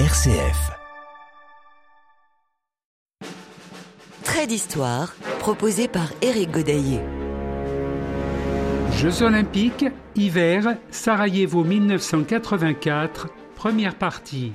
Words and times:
RCF. 0.00 0.72
Trait 4.24 4.48
d'histoire 4.48 5.14
proposé 5.38 5.86
par 5.86 6.08
Éric 6.20 6.50
Godaillé. 6.50 6.98
Jeux 8.96 9.22
olympiques, 9.22 9.84
hiver, 10.16 10.78
Sarajevo 10.90 11.62
1984, 11.62 13.28
première 13.54 13.94
partie. 13.94 14.50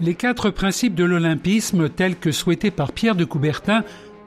Les 0.00 0.14
quatre 0.14 0.48
principes 0.48 0.94
de 0.94 1.04
l'olympisme 1.04 1.90
tels 1.90 2.16
que 2.16 2.32
souhaités 2.32 2.70
par 2.70 2.92
Pierre 2.92 3.16
de 3.16 3.26
Coubertin 3.26 3.84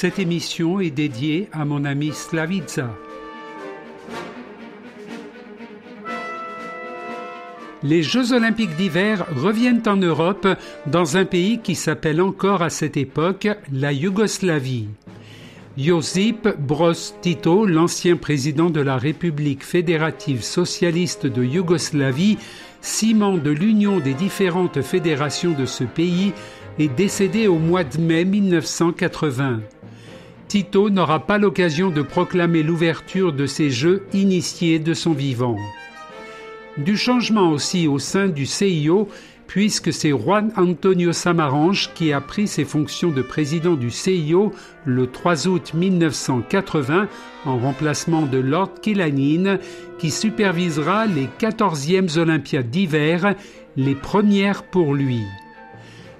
Cette 0.00 0.20
émission 0.20 0.78
est 0.78 0.92
dédiée 0.92 1.48
à 1.50 1.64
mon 1.64 1.84
ami 1.84 2.12
Slavica. 2.12 2.88
Les 7.82 8.04
Jeux 8.04 8.32
olympiques 8.32 8.76
d'hiver 8.76 9.26
reviennent 9.34 9.82
en 9.88 9.96
Europe 9.96 10.46
dans 10.86 11.16
un 11.16 11.24
pays 11.24 11.58
qui 11.58 11.74
s'appelle 11.74 12.20
encore 12.20 12.62
à 12.62 12.70
cette 12.70 12.96
époque 12.96 13.48
la 13.72 13.92
Yougoslavie. 13.92 14.86
Josip 15.76 16.46
Broz 16.60 17.16
Tito, 17.20 17.66
l'ancien 17.66 18.16
président 18.16 18.70
de 18.70 18.80
la 18.80 18.98
République 18.98 19.64
fédérative 19.64 20.44
socialiste 20.44 21.26
de 21.26 21.42
Yougoslavie, 21.42 22.38
ciment 22.80 23.36
de 23.36 23.50
l'union 23.50 23.98
des 23.98 24.14
différentes 24.14 24.80
fédérations 24.80 25.58
de 25.58 25.66
ce 25.66 25.82
pays, 25.82 26.34
est 26.78 26.86
décédé 26.86 27.48
au 27.48 27.58
mois 27.58 27.82
de 27.82 27.98
mai 27.98 28.24
1980. 28.24 29.58
Tito 30.48 30.88
n'aura 30.88 31.20
pas 31.20 31.36
l'occasion 31.36 31.90
de 31.90 32.00
proclamer 32.00 32.62
l'ouverture 32.62 33.34
de 33.34 33.44
ces 33.44 33.68
Jeux 33.68 34.02
initiés 34.14 34.78
de 34.78 34.94
son 34.94 35.12
vivant. 35.12 35.56
Du 36.78 36.96
changement 36.96 37.50
aussi 37.50 37.86
au 37.86 37.98
sein 37.98 38.28
du 38.28 38.46
CIO, 38.46 39.08
puisque 39.46 39.92
c'est 39.92 40.10
Juan 40.10 40.50
Antonio 40.56 41.12
Samaranch 41.12 41.92
qui 41.94 42.14
a 42.14 42.22
pris 42.22 42.46
ses 42.46 42.64
fonctions 42.64 43.10
de 43.10 43.20
président 43.20 43.74
du 43.74 43.90
CIO 43.90 44.52
le 44.86 45.06
3 45.06 45.48
août 45.48 45.74
1980 45.74 47.08
en 47.44 47.58
remplacement 47.58 48.22
de 48.22 48.38
Lord 48.38 48.80
Killanin, 48.80 49.58
qui 49.98 50.10
supervisera 50.10 51.04
les 51.06 51.28
14e 51.38 52.18
Olympiades 52.18 52.70
d'hiver, 52.70 53.34
les 53.76 53.94
premières 53.94 54.62
pour 54.62 54.94
lui. 54.94 55.20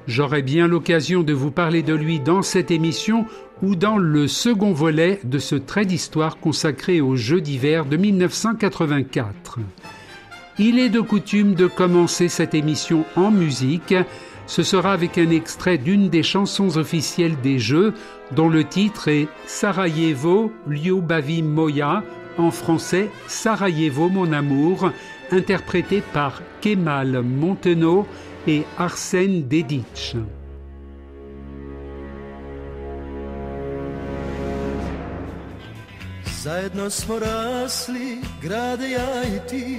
J'aurai 0.09 0.41
bien 0.41 0.67
l'occasion 0.67 1.23
de 1.23 1.35
vous 1.35 1.51
parler 1.51 1.83
de 1.83 1.93
lui 1.93 2.19
dans 2.19 2.41
cette 2.41 2.71
émission 2.71 3.27
ou 3.63 3.77
dans 3.77 3.99
le 3.99 4.29
second 4.29 4.73
volet 4.73 5.21
de 5.25 5.39
ce 5.39 5.55
trait 5.55 5.85
d'histoire 5.85 6.39
consacré 6.39 7.01
aux 7.01 7.17
Jeux 7.17 7.41
d'hiver 7.41 7.85
de 7.85 7.97
1984. 7.97 9.59
Il 10.59 10.79
est 10.79 10.89
de 10.89 11.01
coutume 11.01 11.55
de 11.55 11.67
commencer 11.67 12.29
cette 12.29 12.55
émission 12.55 13.05
en 13.17 13.31
musique. 13.31 13.95
Ce 14.47 14.63
sera 14.63 14.93
avec 14.93 15.19
un 15.19 15.31
extrait 15.31 15.79
d'une 15.79 16.09
des 16.09 16.23
chansons 16.23 16.77
officielles 16.77 17.41
des 17.43 17.59
Jeux, 17.59 17.95
dont 18.33 18.49
le 18.49 18.65
titre 18.65 19.09
est 19.09 19.29
Sarajevo 19.47 20.53
Ljubavi 20.69 21.43
Moya, 21.43 22.03
en 22.39 22.51
français 22.51 23.11
Sarajevo 23.27 24.09
mon 24.09 24.33
amour, 24.33 24.91
interprété 25.31 26.03
par 26.13 26.43
Kemal 26.61 27.23
Monteno 27.23 28.07
et 28.47 28.65
Arsène 28.79 29.47
Dedic. 29.47 30.17
Zajedno 36.49 36.91
smo 36.91 37.19
rasli, 37.19 38.19
grade 38.43 38.91
ja 38.91 39.23
i 39.23 39.49
ti. 39.49 39.79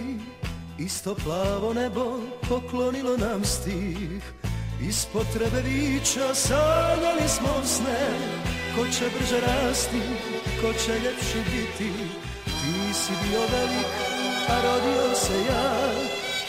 Isto 0.78 1.16
plavo 1.16 1.74
nebo 1.74 2.19
poklonilo 2.50 3.18
nam 3.18 3.46
stih. 3.46 4.24
Iz 4.81 5.06
potrebe 5.13 5.62
vića 5.62 6.35
sanjali 6.35 7.28
smo 7.28 7.53
sne. 7.63 8.03
Ko 8.75 8.81
će 8.85 9.06
brže 9.18 9.40
rasti, 9.47 10.02
ko 10.62 10.74
će 10.74 10.94
ljepši 10.94 11.41
biti? 11.52 11.91
Ti 12.46 12.94
si 12.94 13.13
bio 13.24 13.41
velik, 13.53 13.94
a 14.50 14.56
rodio 14.63 15.16
se 15.16 15.38
ja. 15.50 15.74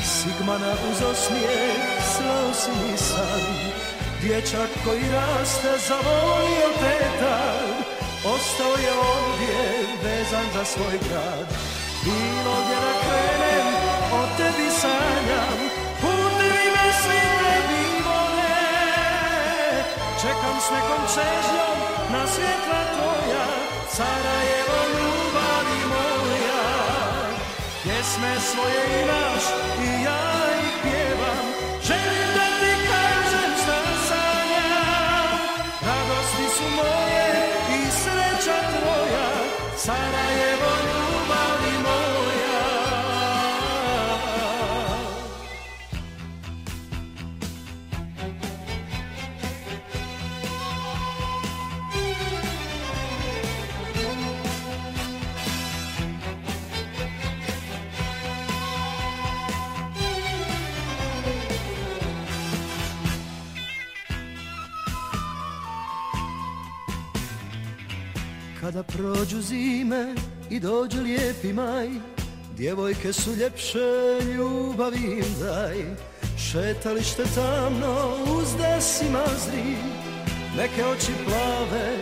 Sigmana 0.04 0.72
uz 0.90 1.02
osmijeh, 1.10 2.02
slao 2.16 2.54
si 2.54 2.70
mi 2.70 2.96
san. 2.98 3.54
Dječak 4.22 4.70
koji 4.84 5.02
raste, 5.12 5.68
zavolio 5.88 6.68
te 6.80 6.98
tad 7.20 7.90
Ostao 8.24 8.76
je 8.84 8.92
ovdje, 8.92 9.89
vezan 10.04 10.46
za 10.54 10.64
svoj 10.64 10.96
grad. 11.08 11.48
Bilo 12.04 12.54
gdje 12.64 12.78
da 12.84 12.92
krenem, 13.02 13.66
o 14.18 14.20
tebi 14.36 14.68
sanjam. 14.80 15.58
Putevi 16.00 16.66
me 16.74 16.86
svi 17.02 17.20
tebi 17.40 17.84
vole. 18.06 18.56
Čekam 20.22 20.56
s 20.66 20.68
nekom 20.74 21.02
čežnjom 21.14 21.78
na 22.12 22.22
svjetla 22.26 22.82
tvoja. 22.94 23.46
Sarajevo 23.96 24.80
ljubavi 24.96 25.80
moja. 25.92 26.64
Pjesme 27.82 28.32
svoje 28.50 29.02
imaš 29.02 29.44
i 29.84 30.04
ja 30.04 30.39
Sarajevo 39.80 40.49
Kada 68.70 68.82
prođu 68.82 69.40
zime 69.42 70.14
i 70.50 70.60
dođe 70.60 71.00
lijepi 71.00 71.52
maj 71.52 71.88
Djevojke 72.56 73.12
su 73.12 73.30
ljepše, 73.34 73.78
ljubav 74.34 74.94
im 74.94 75.24
daj. 75.40 75.76
Šetalište 76.38 77.22
tamno, 77.34 78.16
uzda 78.38 78.80
si 78.80 79.04
mazri 79.04 79.76
Neke 80.56 80.84
oči 80.84 81.12
plave, 81.24 81.96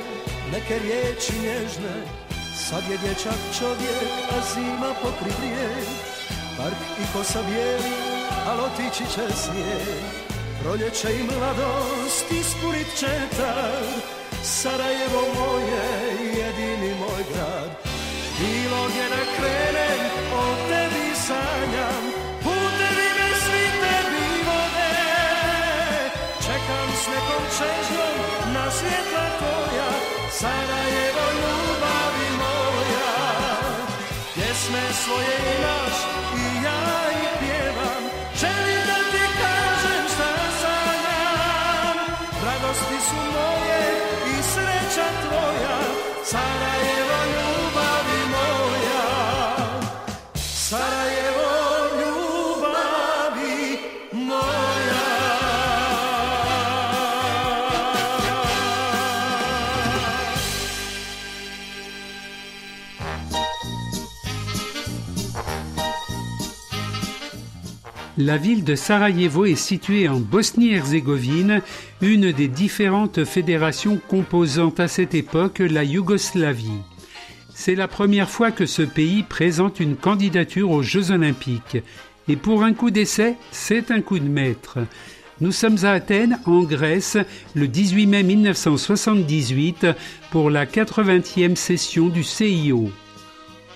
neke 0.52 0.78
riječi 0.78 1.32
nježne. 1.42 1.94
Sad 2.68 2.82
je 2.90 2.98
dječak 2.98 3.40
čovjek, 3.58 4.10
a 4.30 4.54
zima 4.54 4.94
pokri 5.02 5.32
Park 6.58 6.82
i 7.00 7.16
kosa 7.16 7.42
bijeli, 7.42 7.94
al 8.46 8.60
otići 8.64 9.04
će 9.14 9.36
snijeg 9.36 10.02
Proljeće 10.62 11.08
i 11.12 11.22
mladost 11.22 12.30
ispunit 12.40 12.86
će 12.98 13.36
tad 13.36 14.18
Sarajevo 14.42 15.22
moje, 15.38 16.07
moj 17.18 17.26
grad. 17.34 17.70
Bilo 18.38 18.88
gdje 18.88 19.08
da 19.08 19.22
krenem, 19.36 20.00
o 20.40 20.44
tebi 20.68 21.08
sanjam. 21.26 22.04
Putevi 22.42 23.08
me 23.18 23.28
svi 23.42 23.64
tebi 23.82 24.26
vode. 24.46 24.94
Čekam 26.44 26.88
s 27.02 27.04
nekom 27.12 27.44
čežnjom 27.58 28.16
na 28.54 28.70
svjetla 28.70 29.26
tvoja. 29.38 29.90
Sarajevo 30.38 31.26
ljubavi 31.40 32.28
moja. 32.40 33.14
Pjesme 34.34 34.82
svoje 35.02 35.36
imaš 35.56 35.96
i 36.42 36.64
ja 36.64 36.82
ih 37.22 37.30
pjevam. 37.40 38.02
Želim 38.40 38.82
da 38.88 38.98
ti 39.12 39.24
kažem 39.40 40.04
šta 40.14 40.30
sanjam. 40.60 41.98
Radosti 42.44 42.98
su 43.08 43.20
moje 43.34 43.97
La 68.20 68.36
ville 68.36 68.64
de 68.64 68.74
Sarajevo 68.74 69.44
est 69.44 69.54
située 69.54 70.08
en 70.08 70.18
Bosnie-Herzégovine, 70.18 71.62
une 72.02 72.32
des 72.32 72.48
différentes 72.48 73.24
fédérations 73.24 74.00
composant 74.08 74.74
à 74.76 74.88
cette 74.88 75.14
époque 75.14 75.60
la 75.60 75.84
Yougoslavie. 75.84 76.82
C'est 77.54 77.76
la 77.76 77.86
première 77.86 78.28
fois 78.28 78.50
que 78.50 78.66
ce 78.66 78.82
pays 78.82 79.22
présente 79.22 79.78
une 79.78 79.94
candidature 79.94 80.72
aux 80.72 80.82
Jeux 80.82 81.12
olympiques. 81.12 81.78
Et 82.26 82.34
pour 82.34 82.64
un 82.64 82.72
coup 82.72 82.90
d'essai, 82.90 83.36
c'est 83.52 83.92
un 83.92 84.00
coup 84.00 84.18
de 84.18 84.28
maître. 84.28 84.78
Nous 85.40 85.52
sommes 85.52 85.84
à 85.84 85.92
Athènes, 85.92 86.40
en 86.44 86.64
Grèce, 86.64 87.18
le 87.54 87.68
18 87.68 88.06
mai 88.08 88.24
1978 88.24 89.86
pour 90.32 90.50
la 90.50 90.66
80e 90.66 91.54
session 91.54 92.08
du 92.08 92.24
CIO 92.24 92.90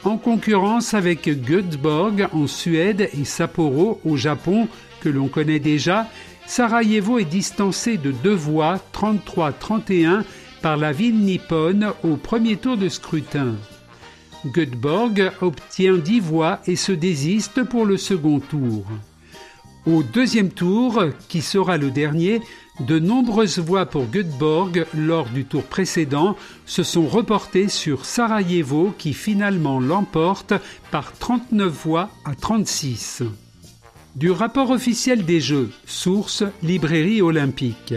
en 0.04 0.16
concurrence 0.16 0.94
avec 0.94 1.28
Göteborg 1.44 2.28
en 2.32 2.46
Suède 2.46 3.08
et 3.18 3.24
Sapporo 3.24 4.00
au 4.04 4.16
Japon, 4.16 4.68
que 5.00 5.08
l'on 5.08 5.28
connaît 5.28 5.60
déjà, 5.60 6.08
Sarajevo 6.46 7.18
est 7.18 7.24
distancé 7.24 7.96
de 7.96 8.10
deux 8.10 8.34
voix 8.34 8.80
33-31 8.92 10.22
par 10.60 10.76
la 10.76 10.92
ville 10.92 11.20
nippone 11.20 11.92
au 12.02 12.16
premier 12.16 12.56
tour 12.56 12.76
de 12.76 12.88
scrutin. 12.88 13.54
Göteborg 14.46 15.30
obtient 15.40 15.96
10 15.96 16.20
voix 16.20 16.60
et 16.66 16.76
se 16.76 16.92
désiste 16.92 17.62
pour 17.62 17.86
le 17.86 17.96
second 17.96 18.40
tour. 18.40 18.84
Au 19.86 20.02
deuxième 20.02 20.50
tour, 20.50 21.04
qui 21.28 21.42
sera 21.42 21.76
le 21.76 21.90
dernier, 21.90 22.40
de 22.80 22.98
nombreuses 22.98 23.58
voix 23.58 23.86
pour 23.86 24.06
Göteborg 24.10 24.86
lors 24.94 25.28
du 25.28 25.44
tour 25.44 25.64
précédent 25.64 26.36
se 26.66 26.82
sont 26.82 27.06
reportées 27.06 27.68
sur 27.68 28.04
Sarajevo 28.04 28.94
qui 28.96 29.12
finalement 29.12 29.78
l'emporte 29.78 30.54
par 30.90 31.12
39 31.12 31.70
voix 31.70 32.10
à 32.24 32.34
36. 32.34 33.22
Du 34.16 34.30
rapport 34.30 34.70
officiel 34.70 35.24
des 35.24 35.40
Jeux, 35.40 35.70
source 35.86 36.44
Librairie 36.62 37.22
olympique. 37.22 37.94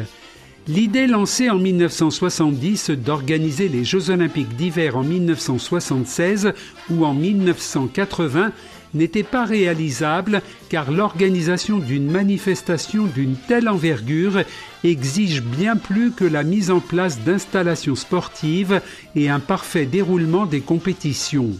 L'idée 0.67 1.05
lancée 1.05 1.49
en 1.49 1.59
1970 1.59 2.89
d'organiser 2.89 3.69
les 3.69 3.83
Jeux 3.83 4.09
olympiques 4.09 4.55
d'hiver 4.55 4.97
en 4.97 5.03
1976 5.03 6.53
ou 6.89 7.05
en 7.05 7.13
1980 7.13 8.51
n'était 8.95 9.23
pas 9.23 9.45
réalisable 9.45 10.41
car 10.69 10.91
l'organisation 10.91 11.77
d'une 11.77 12.09
manifestation 12.09 13.05
d'une 13.05 13.35
telle 13.35 13.69
envergure 13.69 14.41
exige 14.83 15.43
bien 15.43 15.75
plus 15.75 16.11
que 16.11 16.25
la 16.25 16.43
mise 16.43 16.71
en 16.71 16.79
place 16.79 17.19
d'installations 17.19 17.95
sportives 17.95 18.81
et 19.15 19.29
un 19.29 19.39
parfait 19.39 19.85
déroulement 19.85 20.45
des 20.45 20.61
compétitions. 20.61 21.51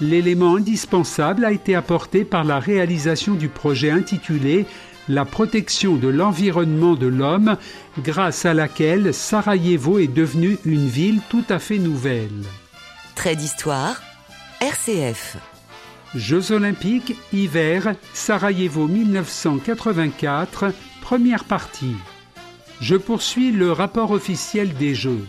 L'élément 0.00 0.56
indispensable 0.56 1.44
a 1.44 1.52
été 1.52 1.74
apporté 1.74 2.24
par 2.24 2.44
la 2.44 2.58
réalisation 2.58 3.34
du 3.34 3.48
projet 3.48 3.90
intitulé 3.90 4.66
La 5.08 5.24
protection 5.24 5.96
de 5.96 6.08
l'environnement 6.08 6.94
de 6.94 7.06
l'homme, 7.06 7.56
grâce 8.02 8.44
à 8.44 8.52
laquelle 8.52 9.14
Sarajevo 9.14 9.98
est 9.98 10.12
devenue 10.12 10.58
une 10.66 10.86
ville 10.86 11.20
tout 11.30 11.44
à 11.48 11.58
fait 11.58 11.78
nouvelle. 11.78 12.44
Trait 13.14 13.36
d'histoire, 13.36 14.02
RCF. 14.60 15.38
Jeux 16.16 16.52
olympiques, 16.52 17.14
hiver, 17.34 17.94
Sarajevo 18.14 18.88
1984, 18.88 20.72
première 21.02 21.44
partie. 21.44 21.94
Je 22.80 22.96
poursuis 22.96 23.52
le 23.52 23.70
rapport 23.70 24.12
officiel 24.12 24.72
des 24.72 24.94
Jeux. 24.94 25.26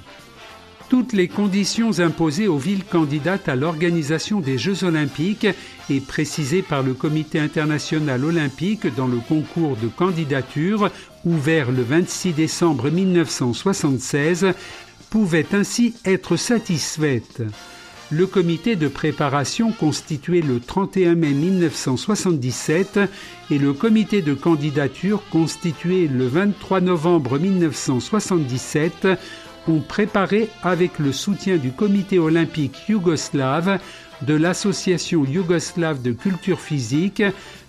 Toutes 0.89 1.11
les 1.11 1.27
conditions 1.27 1.99
imposées 1.99 2.47
aux 2.47 2.57
villes 2.57 2.85
candidates 2.85 3.49
à 3.49 3.57
l'organisation 3.57 4.39
des 4.39 4.57
Jeux 4.57 4.85
olympiques 4.85 5.47
et 5.89 5.99
précisées 5.99 6.61
par 6.61 6.83
le 6.83 6.93
Comité 6.93 7.37
international 7.37 8.23
olympique 8.23 8.87
dans 8.95 9.07
le 9.07 9.17
concours 9.17 9.75
de 9.75 9.89
candidature 9.89 10.89
ouvert 11.25 11.69
le 11.69 11.83
26 11.83 12.31
décembre 12.31 12.89
1976 12.89 14.53
pouvaient 15.09 15.53
ainsi 15.53 15.95
être 16.05 16.37
satisfaites 16.37 17.43
le 18.09 18.25
comité 18.25 18.75
de 18.75 18.87
préparation 18.87 19.71
constitué 19.71 20.41
le 20.41 20.59
31 20.61 21.15
mai 21.15 21.31
1977 21.31 22.99
et 23.51 23.57
le 23.57 23.73
comité 23.73 24.21
de 24.21 24.33
candidature 24.33 25.21
constitué 25.29 26.07
le 26.07 26.25
23 26.27 26.79
novembre 26.79 27.37
1977 27.37 29.07
ont 29.67 29.81
préparé 29.81 30.49
avec 30.63 30.99
le 30.99 31.11
soutien 31.11 31.57
du 31.57 31.71
comité 31.71 32.19
olympique 32.19 32.87
yougoslave, 32.87 33.79
de 34.21 34.33
l'association 34.33 35.25
yougoslave 35.25 36.01
de 36.01 36.13
culture 36.13 36.61
physique, 36.61 37.21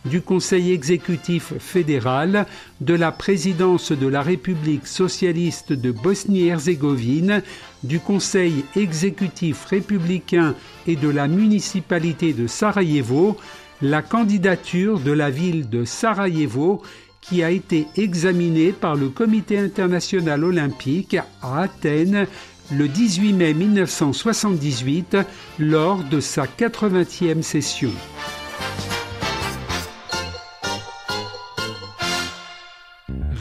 du 0.04 0.20
Conseil 0.22 0.72
exécutif 0.72 1.52
fédéral, 1.58 2.46
de 2.80 2.94
la 2.94 3.12
présidence 3.12 3.92
de 3.92 4.06
la 4.06 4.22
République 4.22 4.86
socialiste 4.86 5.72
de 5.72 5.92
Bosnie-Herzégovine, 5.92 7.42
du 7.82 8.00
Conseil 8.00 8.64
exécutif 8.76 9.64
républicain 9.66 10.54
et 10.86 10.96
de 10.96 11.08
la 11.08 11.28
municipalité 11.28 12.32
de 12.32 12.46
Sarajevo, 12.46 13.36
la 13.82 14.02
candidature 14.02 14.98
de 15.00 15.12
la 15.12 15.30
ville 15.30 15.68
de 15.68 15.84
Sarajevo 15.84 16.82
qui 17.20 17.42
a 17.42 17.50
été 17.50 17.86
examinée 17.96 18.72
par 18.72 18.96
le 18.96 19.08
Comité 19.08 19.58
international 19.58 20.44
olympique 20.44 21.16
à 21.42 21.60
Athènes 21.60 22.26
le 22.72 22.88
18 22.88 23.32
mai 23.32 23.54
1978 23.54 25.16
lors 25.58 26.02
de 26.04 26.20
sa 26.20 26.44
80e 26.44 27.42
session. 27.42 27.90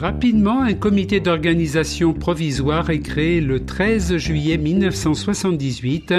Rapidement, 0.00 0.62
un 0.62 0.74
comité 0.74 1.18
d'organisation 1.18 2.12
provisoire 2.12 2.88
est 2.88 3.00
créé 3.00 3.40
le 3.40 3.64
13 3.64 4.16
juillet 4.16 4.56
1978 4.56 6.14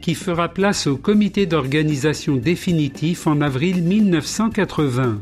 qui 0.00 0.14
fera 0.14 0.48
place 0.48 0.86
au 0.86 0.96
comité 0.96 1.44
d'organisation 1.44 2.36
définitif 2.36 3.26
en 3.26 3.40
avril 3.40 3.82
1980. 3.82 5.20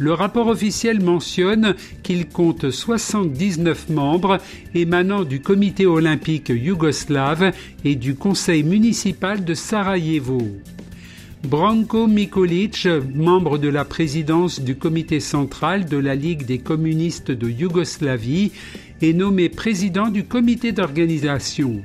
Le 0.00 0.12
rapport 0.12 0.48
officiel 0.48 1.00
mentionne 1.00 1.76
qu'il 2.02 2.26
compte 2.26 2.70
79 2.70 3.90
membres 3.90 4.38
émanant 4.74 5.22
du 5.22 5.40
comité 5.40 5.86
olympique 5.86 6.48
yougoslave 6.48 7.52
et 7.84 7.94
du 7.94 8.16
conseil 8.16 8.64
municipal 8.64 9.44
de 9.44 9.54
Sarajevo. 9.54 10.42
Branko 11.44 12.06
Mikolic, 12.06 12.86
membre 13.14 13.58
de 13.58 13.68
la 13.68 13.84
présidence 13.84 14.60
du 14.60 14.76
comité 14.76 15.18
central 15.18 15.86
de 15.86 15.96
la 15.96 16.14
Ligue 16.14 16.46
des 16.46 16.58
communistes 16.58 17.32
de 17.32 17.48
Yougoslavie, 17.48 18.52
est 19.02 19.12
nommé 19.12 19.48
président 19.48 20.08
du 20.08 20.22
comité 20.22 20.70
d'organisation. 20.70 21.82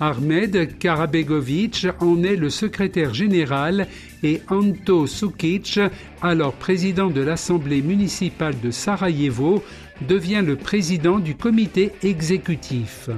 Ahmed 0.00 0.76
Karabegovic 0.78 1.86
en 2.00 2.22
est 2.22 2.36
le 2.36 2.50
secrétaire 2.50 3.14
général 3.14 3.86
et 4.22 4.42
Anto 4.48 5.06
Sukic, 5.06 5.80
alors 6.20 6.52
président 6.52 7.08
de 7.08 7.22
l'Assemblée 7.22 7.80
municipale 7.80 8.54
de 8.62 8.70
Sarajevo, 8.70 9.62
devient 10.06 10.42
le 10.44 10.56
président 10.56 11.18
du 11.18 11.34
comité 11.34 11.92
exécutif. 12.02 13.08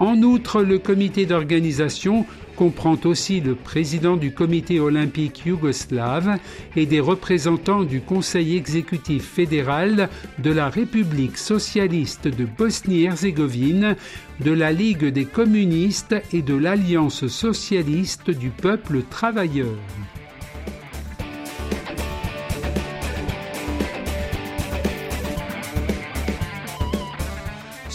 En 0.00 0.20
outre, 0.22 0.62
le 0.62 0.78
comité 0.78 1.24
d'organisation 1.26 2.26
comprend 2.56 2.96
aussi 3.04 3.40
le 3.40 3.54
président 3.54 4.16
du 4.16 4.32
comité 4.32 4.80
olympique 4.80 5.44
yougoslave 5.44 6.38
et 6.76 6.86
des 6.86 7.00
représentants 7.00 7.82
du 7.82 8.00
Conseil 8.00 8.56
exécutif 8.56 9.24
fédéral 9.24 10.08
de 10.38 10.50
la 10.50 10.68
République 10.68 11.38
socialiste 11.38 12.28
de 12.28 12.44
Bosnie-Herzégovine, 12.44 13.96
de 14.40 14.52
la 14.52 14.72
Ligue 14.72 15.06
des 15.06 15.24
communistes 15.24 16.14
et 16.32 16.42
de 16.42 16.54
l'Alliance 16.54 17.26
socialiste 17.26 18.30
du 18.30 18.50
peuple 18.50 19.02
travailleur. 19.08 19.76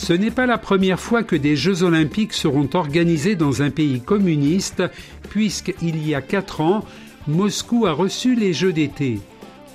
Ce 0.09 0.15
n'est 0.15 0.31
pas 0.31 0.47
la 0.47 0.57
première 0.57 0.99
fois 0.99 1.21
que 1.21 1.35
des 1.35 1.55
Jeux 1.55 1.83
olympiques 1.83 2.33
seront 2.33 2.67
organisés 2.73 3.35
dans 3.35 3.61
un 3.61 3.69
pays 3.69 4.01
communiste, 4.01 4.81
puisqu'il 5.29 6.03
y 6.03 6.15
a 6.15 6.21
quatre 6.23 6.61
ans, 6.61 6.83
Moscou 7.27 7.85
a 7.85 7.91
reçu 7.91 8.33
les 8.33 8.51
Jeux 8.51 8.73
d'été. 8.73 9.19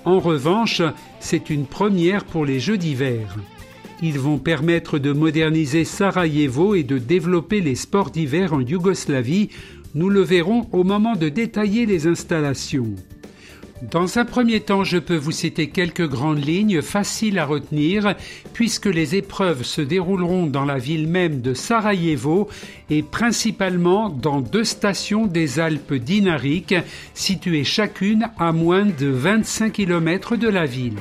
En 0.05 0.19
revanche, 0.19 0.83
c'est 1.21 1.51
une 1.51 1.67
première 1.67 2.25
pour 2.25 2.45
les 2.45 2.59
Jeux 2.59 2.79
d'hiver. 2.79 3.37
Ils 4.03 4.19
vont 4.19 4.39
permettre 4.39 4.99
de 4.99 5.13
moderniser 5.13 5.85
Sarajevo 5.85 6.75
et 6.75 6.83
de 6.83 6.99
développer 6.99 7.61
les 7.61 7.77
sports 7.77 8.11
d'hiver 8.11 8.55
en 8.55 8.61
Yougoslavie. 8.61 9.51
Nous 9.95 10.09
le 10.09 10.23
verrons 10.23 10.67
au 10.73 10.83
moment 10.83 11.15
de 11.15 11.29
détailler 11.29 11.87
les 11.87 12.09
installations. 12.09 12.93
Dans 13.83 14.19
un 14.19 14.25
premier 14.25 14.61
temps, 14.61 14.85
je 14.85 14.99
peux 14.99 15.17
vous 15.17 15.33
citer 15.33 15.69
quelques 15.69 16.09
grandes 16.09 16.45
lignes 16.45 16.81
faciles 16.81 17.39
à 17.39 17.45
retenir 17.45 18.15
puisque 18.53 18.87
les 18.87 19.17
épreuves 19.17 19.65
se 19.65 19.81
dérouleront 19.81 20.47
dans 20.47 20.65
la 20.65 20.79
ville 20.79 21.09
même 21.09 21.41
de 21.41 21.55
Sarajevo 21.55 22.49
et 22.89 23.03
principalement 23.03 24.11
dans 24.11 24.41
deux 24.41 24.65
stations 24.65 25.27
des 25.27 25.59
Alpes 25.59 25.95
dinariques 25.95 26.77
situées 27.15 27.65
chacune 27.65 28.31
à 28.39 28.53
moins 28.53 28.87
de 28.87 29.09
25 29.09 29.73
km 29.73 30.37
de 30.37 30.49
la 30.49 30.67
ville. 30.67 30.99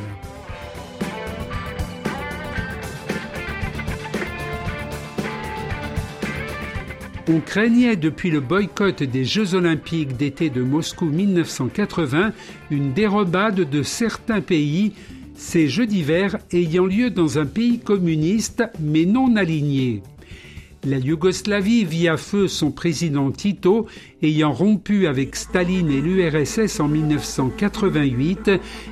On 7.29 7.39
craignait 7.39 7.95
depuis 7.95 8.29
le 8.29 8.41
boycott 8.41 9.01
des 9.01 9.23
Jeux 9.23 9.55
olympiques 9.55 10.17
d'été 10.17 10.49
de 10.49 10.61
Moscou 10.61 11.05
1980 11.05 12.33
une 12.69 12.91
dérobade 12.91 13.69
de 13.69 13.81
certains 13.81 14.41
pays, 14.41 14.91
ces 15.33 15.69
Jeux 15.69 15.85
d'hiver 15.85 16.37
ayant 16.51 16.85
lieu 16.85 17.09
dans 17.09 17.39
un 17.39 17.45
pays 17.45 17.79
communiste 17.79 18.63
mais 18.81 19.05
non 19.05 19.37
aligné. 19.37 20.03
La 20.85 20.97
Yougoslavie 20.97 21.85
vit 21.85 22.09
à 22.09 22.17
feu 22.17 22.49
son 22.49 22.71
président 22.71 23.31
Tito, 23.31 23.87
ayant 24.21 24.51
rompu 24.51 25.07
avec 25.07 25.37
Staline 25.37 25.89
et 25.91 26.01
l'URSS 26.01 26.81
en 26.81 26.89
1988 26.89 28.51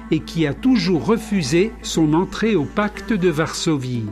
et 0.09 0.19
qui 0.19 0.47
a 0.47 0.53
toujours 0.53 1.05
refusé 1.05 1.73
son 1.81 2.13
entrée 2.13 2.55
au 2.55 2.63
pacte 2.63 3.11
de 3.11 3.27
Varsovie. 3.27 4.05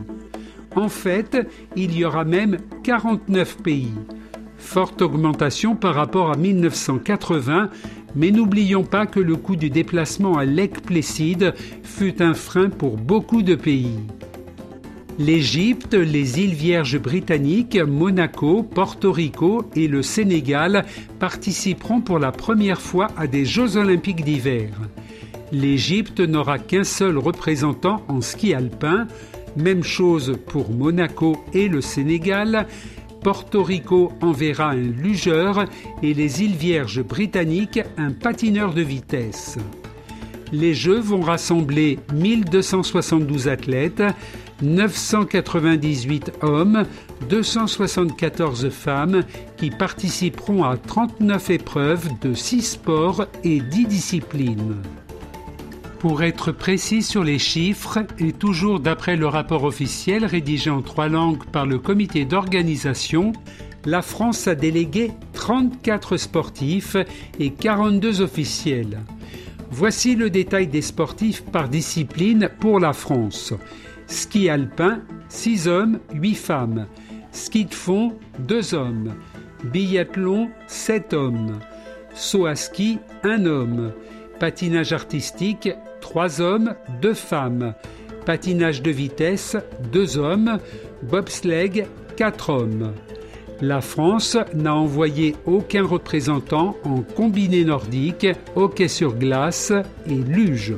En 0.76 0.88
fait, 0.88 1.46
il 1.76 1.96
y 1.96 2.04
aura 2.04 2.24
même 2.24 2.58
49 2.82 3.58
pays. 3.58 3.92
Forte 4.56 5.02
augmentation 5.02 5.74
par 5.74 5.94
rapport 5.94 6.30
à 6.30 6.36
1980, 6.36 7.70
mais 8.14 8.30
n'oublions 8.30 8.84
pas 8.84 9.06
que 9.06 9.20
le 9.20 9.36
coût 9.36 9.56
du 9.56 9.70
déplacement 9.70 10.36
à 10.36 10.44
Lake 10.44 10.82
Placid 10.82 11.54
fut 11.82 12.22
un 12.22 12.34
frein 12.34 12.68
pour 12.68 12.96
beaucoup 12.96 13.42
de 13.42 13.54
pays. 13.54 13.98
L'Égypte, 15.18 15.94
les 15.94 16.40
îles 16.40 16.54
Vierges 16.54 16.98
britanniques, 16.98 17.76
Monaco, 17.76 18.62
Porto 18.62 19.12
Rico 19.12 19.64
et 19.76 19.86
le 19.86 20.02
Sénégal 20.02 20.86
participeront 21.18 22.00
pour 22.00 22.18
la 22.18 22.32
première 22.32 22.80
fois 22.80 23.08
à 23.18 23.26
des 23.26 23.44
Jeux 23.44 23.76
olympiques 23.76 24.24
d'hiver. 24.24 24.70
L'Égypte 25.52 26.20
n'aura 26.20 26.58
qu'un 26.58 26.84
seul 26.84 27.18
représentant 27.18 28.02
en 28.08 28.20
ski 28.20 28.54
alpin, 28.54 29.08
même 29.56 29.82
chose 29.82 30.38
pour 30.46 30.70
Monaco 30.70 31.44
et 31.52 31.68
le 31.68 31.80
Sénégal. 31.80 32.66
Porto 33.22 33.62
Rico 33.62 34.12
enverra 34.22 34.70
un 34.70 34.76
lugeur 34.76 35.66
et 36.02 36.14
les 36.14 36.42
îles 36.42 36.56
Vierges 36.56 37.02
britanniques 37.02 37.80
un 37.98 38.12
patineur 38.12 38.72
de 38.72 38.82
vitesse. 38.82 39.58
Les 40.52 40.74
Jeux 40.74 40.98
vont 40.98 41.20
rassembler 41.20 41.98
1272 42.12 43.46
athlètes, 43.46 44.02
998 44.62 46.32
hommes, 46.42 46.84
274 47.28 48.68
femmes 48.70 49.22
qui 49.56 49.70
participeront 49.70 50.64
à 50.64 50.76
39 50.76 51.50
épreuves 51.50 52.08
de 52.20 52.34
6 52.34 52.62
sports 52.62 53.26
et 53.44 53.60
10 53.60 53.86
disciplines. 53.86 54.76
Pour 56.00 56.22
être 56.22 56.50
précis 56.50 57.02
sur 57.02 57.22
les 57.22 57.38
chiffres, 57.38 57.98
et 58.18 58.32
toujours 58.32 58.80
d'après 58.80 59.16
le 59.16 59.26
rapport 59.26 59.64
officiel 59.64 60.24
rédigé 60.24 60.70
en 60.70 60.80
trois 60.80 61.08
langues 61.08 61.44
par 61.52 61.66
le 61.66 61.78
comité 61.78 62.24
d'organisation, 62.24 63.34
la 63.84 64.00
France 64.00 64.48
a 64.48 64.54
délégué 64.54 65.12
34 65.34 66.16
sportifs 66.16 66.96
et 67.38 67.50
42 67.50 68.22
officiels. 68.22 69.00
Voici 69.70 70.16
le 70.16 70.30
détail 70.30 70.68
des 70.68 70.80
sportifs 70.80 71.42
par 71.42 71.68
discipline 71.68 72.48
pour 72.60 72.80
la 72.80 72.94
France. 72.94 73.52
Ski 74.06 74.48
alpin, 74.48 75.02
6 75.28 75.68
hommes, 75.68 76.00
8 76.14 76.34
femmes. 76.34 76.86
Ski 77.30 77.66
de 77.66 77.74
fond, 77.74 78.14
2 78.38 78.74
hommes. 78.74 79.14
Biathlon, 79.64 80.48
7 80.66 81.12
hommes. 81.12 81.58
Saut 82.14 82.46
à 82.46 82.54
ski, 82.54 82.98
1 83.22 83.44
homme. 83.44 83.92
Patinage 84.38 84.94
artistique, 84.94 85.68
trois 86.00 86.40
hommes, 86.40 86.74
deux 87.00 87.14
femmes. 87.14 87.74
Patinage 88.26 88.82
de 88.82 88.90
vitesse, 88.90 89.56
deux 89.92 90.18
hommes. 90.18 90.58
Bobsleigh, 91.02 91.86
quatre 92.16 92.50
hommes. 92.50 92.92
La 93.60 93.80
France 93.80 94.36
n'a 94.54 94.74
envoyé 94.74 95.36
aucun 95.46 95.84
représentant 95.84 96.76
en 96.84 97.02
combiné 97.02 97.64
nordique, 97.64 98.26
hockey 98.56 98.88
sur 98.88 99.14
glace 99.14 99.72
et 100.06 100.14
luge. 100.14 100.74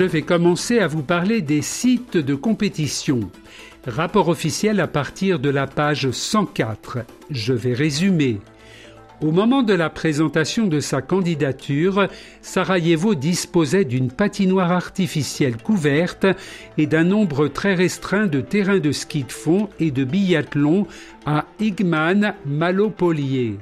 je 0.00 0.06
vais 0.06 0.22
commencer 0.22 0.78
à 0.78 0.86
vous 0.86 1.02
parler 1.02 1.42
des 1.42 1.60
sites 1.60 2.16
de 2.16 2.34
compétition. 2.34 3.20
Rapport 3.86 4.28
officiel 4.28 4.78
à 4.78 4.86
partir 4.86 5.38
de 5.38 5.48
la 5.48 5.66
page 5.66 6.10
104. 6.10 6.98
Je 7.30 7.54
vais 7.54 7.72
résumer. 7.72 8.38
Au 9.22 9.32
moment 9.32 9.62
de 9.62 9.72
la 9.72 9.88
présentation 9.88 10.66
de 10.66 10.80
sa 10.80 11.00
candidature, 11.00 12.06
Sarajevo 12.42 13.14
disposait 13.14 13.86
d'une 13.86 14.10
patinoire 14.10 14.70
artificielle 14.70 15.56
couverte 15.56 16.26
et 16.76 16.86
d'un 16.86 17.04
nombre 17.04 17.48
très 17.48 17.74
restreint 17.74 18.26
de 18.26 18.42
terrains 18.42 18.80
de 18.80 18.92
ski 18.92 19.24
de 19.24 19.32
fond 19.32 19.70
et 19.78 19.90
de 19.90 20.04
biathlon 20.04 20.86
à 21.24 21.46
Igman 21.58 22.34
Malopolier. 22.44 23.58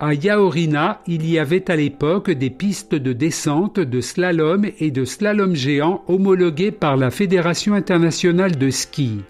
À 0.00 0.12
Yaorina, 0.12 1.00
il 1.06 1.28
y 1.28 1.38
avait 1.38 1.70
à 1.70 1.76
l'époque 1.76 2.30
des 2.30 2.50
pistes 2.50 2.96
de 2.96 3.12
descente, 3.12 3.78
de 3.78 4.00
slalom 4.00 4.66
et 4.80 4.90
de 4.90 5.04
slalom 5.04 5.54
géant 5.54 6.02
homologuées 6.08 6.72
par 6.72 6.96
la 6.96 7.12
Fédération 7.12 7.74
internationale 7.74 8.56
de 8.56 8.70
ski. 8.70 9.20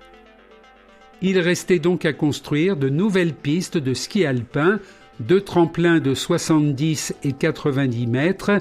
Il 1.20 1.38
restait 1.38 1.78
donc 1.78 2.06
à 2.06 2.14
construire 2.14 2.76
de 2.78 2.88
nouvelles 2.88 3.34
pistes 3.34 3.76
de 3.76 3.92
ski 3.92 4.24
alpin, 4.24 4.80
deux 5.20 5.42
tremplins 5.42 6.00
de 6.00 6.14
70 6.14 7.14
et 7.22 7.32
90 7.32 8.06
mètres, 8.06 8.52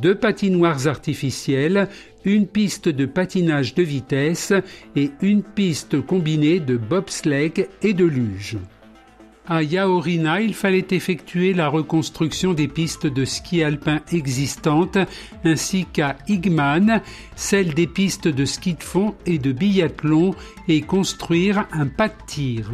deux 0.00 0.14
patinoires 0.14 0.86
artificielles, 0.86 1.88
une 2.24 2.46
piste 2.46 2.88
de 2.88 3.04
patinage 3.04 3.74
de 3.74 3.82
vitesse 3.82 4.52
et 4.94 5.10
une 5.22 5.42
piste 5.42 6.00
combinée 6.00 6.60
de 6.60 6.76
bobsleigh 6.76 7.68
et 7.82 7.94
de 7.94 8.04
luge. 8.04 8.58
À 9.50 9.62
Yaorina, 9.62 10.42
il 10.42 10.52
fallait 10.52 10.86
effectuer 10.90 11.54
la 11.54 11.68
reconstruction 11.68 12.52
des 12.52 12.68
pistes 12.68 13.06
de 13.06 13.24
ski 13.24 13.62
alpin 13.62 14.00
existantes, 14.12 14.98
ainsi 15.42 15.86
qu'à 15.90 16.18
Igman, 16.28 17.00
celle 17.34 17.72
des 17.72 17.86
pistes 17.86 18.28
de 18.28 18.44
ski 18.44 18.74
de 18.74 18.82
fond 18.82 19.14
et 19.24 19.38
de 19.38 19.52
biathlon, 19.52 20.34
et 20.68 20.82
construire 20.82 21.66
un 21.72 21.86
pas 21.86 22.08
de 22.08 22.14
tir. 22.26 22.72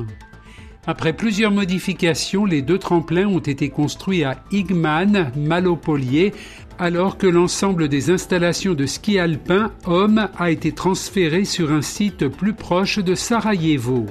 Après 0.85 1.13
plusieurs 1.13 1.53
modifications, 1.53 2.45
les 2.45 2.61
deux 2.61 2.79
tremplins 2.79 3.29
ont 3.29 3.39
été 3.39 3.69
construits 3.69 4.25
à 4.25 4.43
Igman, 4.51 5.31
Malopolier, 5.37 6.33
alors 6.81 7.19
que 7.19 7.29
l'ensemble 7.29 7.87
des 7.87 8.11
installations 8.11 8.75
de 8.75 8.87
ski 8.87 9.21
alpin 9.21 9.71
homme 9.87 10.29
a 10.37 10.51
été 10.51 10.73
transféré 10.73 11.45
sur 11.45 11.71
un 11.71 11.83
site 11.83 12.27
plus 12.27 12.53
proche 12.53 12.99
de 12.99 13.15
Sarajevo. 13.15 14.07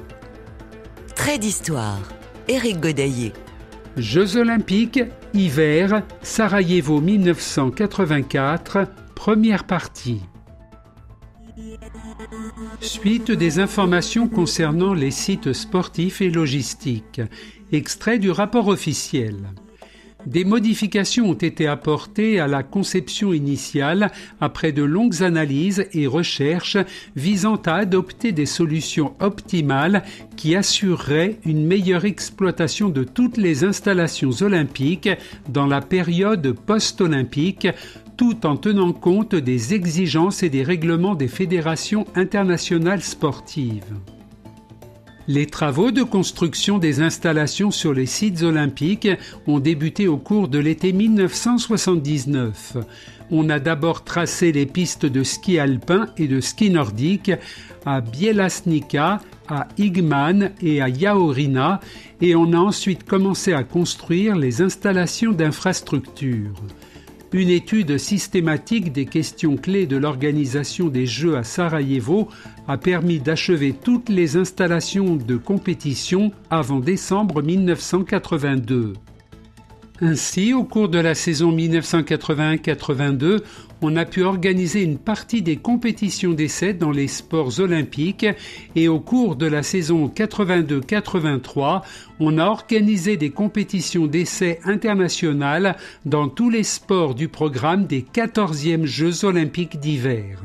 D'histoire. 1.40 2.00
Éric 2.48 2.80
Godaillé. 2.80 3.34
Jeux 3.96 4.38
olympiques, 4.38 5.00
hiver, 5.34 6.04
Sarajevo 6.22 7.00
1984, 7.00 8.88
première 9.16 9.64
partie. 9.64 10.22
Suite 12.82 13.32
des 13.32 13.60
informations 13.60 14.28
concernant 14.28 14.94
les 14.94 15.12
sites 15.12 15.54
sportifs 15.54 16.22
et 16.22 16.30
logistiques. 16.30 17.22
Extrait 17.72 18.20
du 18.20 18.32
rapport 18.32 18.68
officiel. 18.68 19.38
Des 20.26 20.46
modifications 20.46 21.30
ont 21.30 21.34
été 21.34 21.68
apportées 21.68 22.40
à 22.40 22.48
la 22.48 22.64
conception 22.64 23.34
initiale 23.34 24.12
après 24.40 24.72
de 24.72 24.84
longues 24.84 25.22
analyses 25.22 25.86
et 25.94 26.08
recherches 26.08 26.78
visant 27.16 27.58
à 27.66 27.76
adopter 27.76 28.32
des 28.32 28.46
solutions 28.46 29.16
optimales 29.20 30.04
qui 30.38 30.56
assureraient 30.56 31.40
une 31.46 31.66
meilleure 31.66 32.06
exploitation 32.06 32.90
de 32.90 33.04
toutes 33.04 33.38
les 33.38 33.64
installations 33.64 34.32
olympiques 34.42 35.10
dans 35.50 35.68
la 35.68 35.82
période 35.82 36.54
post-olympique 36.54 37.68
tout 38.16 38.46
en 38.46 38.56
tenant 38.56 38.94
compte 38.94 39.36
des 39.36 39.74
exigences 39.74 40.44
et 40.44 40.50
des 40.50 40.64
règlements 40.64 41.16
des 41.16 41.28
fédérations 41.28 42.06
internationales 42.16 43.02
sportives. 43.02 43.94
Les 45.28 45.46
travaux 45.46 45.92
de 45.92 46.04
construction 46.04 46.80
des 46.80 47.02
installations 47.02 47.72
sur 47.72 47.94
les 47.94 48.06
sites 48.06 48.42
olympiques 48.44 49.08
ont 49.48 49.60
débuté 49.60 50.08
au 50.08 50.18
cours 50.18 50.50
de 50.50 50.60
l'été 50.60 50.92
1979. 50.92 52.76
On 53.32 53.50
a 53.50 53.60
d'abord 53.60 54.04
tracé 54.04 54.52
les 54.52 54.66
pistes 54.66 55.06
de 55.06 55.24
ski 55.24 55.60
alpin 55.60 56.08
et 56.18 56.28
de 56.28 56.42
ski 56.42 56.70
nordique 56.70 57.32
à 57.86 58.02
Bielasnica, 58.02 59.22
à 59.48 59.70
Igman 59.78 60.52
et 60.62 60.82
à 60.82 60.90
Yaorina 60.90 61.80
et 62.20 62.36
on 62.36 62.52
a 62.52 62.58
ensuite 62.58 63.06
commencé 63.06 63.54
à 63.54 63.64
construire 63.64 64.36
les 64.36 64.62
installations 64.62 65.32
d'infrastructures. 65.32 66.54
Une 67.34 67.50
étude 67.50 67.98
systématique 67.98 68.92
des 68.92 69.08
questions 69.08 69.58
clés 69.58 69.88
de 69.88 69.98
l'organisation 69.98 70.88
des 70.88 71.08
Jeux 71.08 71.36
à 71.36 71.44
Sarajevo 71.44 72.30
a 72.68 72.78
permis 72.78 73.20
d'achever 73.20 73.74
toutes 73.74 74.10
les 74.10 74.38
installations 74.38 75.16
de 75.16 75.36
compétition 75.36 76.32
avant 76.50 76.80
décembre 76.80 77.42
1982. 77.42 78.94
Ainsi, 80.02 80.54
au 80.54 80.64
cours 80.64 80.90
de 80.90 81.00
la 81.00 81.16
saison 81.16 81.56
1981-82, 81.56 83.42
on 83.82 83.96
a 83.96 84.06
pu 84.06 84.24
organiser 84.24 84.82
une 84.82 84.98
partie 84.98 85.42
des 85.42 85.58
compétitions 85.58 86.34
d'essais 86.34 86.74
dans 86.74 86.92
les 86.92 87.08
sports 87.08 87.60
olympiques 87.60 88.26
et 88.76 88.88
au 88.88 89.00
cours 89.00 89.36
de 89.36 89.46
la 89.46 89.62
saison 89.62 90.08
82-83, 90.08 91.84
on 92.20 92.38
a 92.38 92.46
organisé 92.46 93.18
des 93.18 93.30
compétitions 93.30 94.08
d'essais 94.08 94.60
internationales 94.66 95.78
dans 96.06 96.28
tous 96.28 96.50
les 96.50 96.64
sports 96.64 97.14
du 97.14 97.28
programme 97.28 97.86
des 97.86 98.02
14e 98.02 98.86
Jeux 98.86 99.26
olympiques 99.26 99.80
d'hiver. 99.80 100.40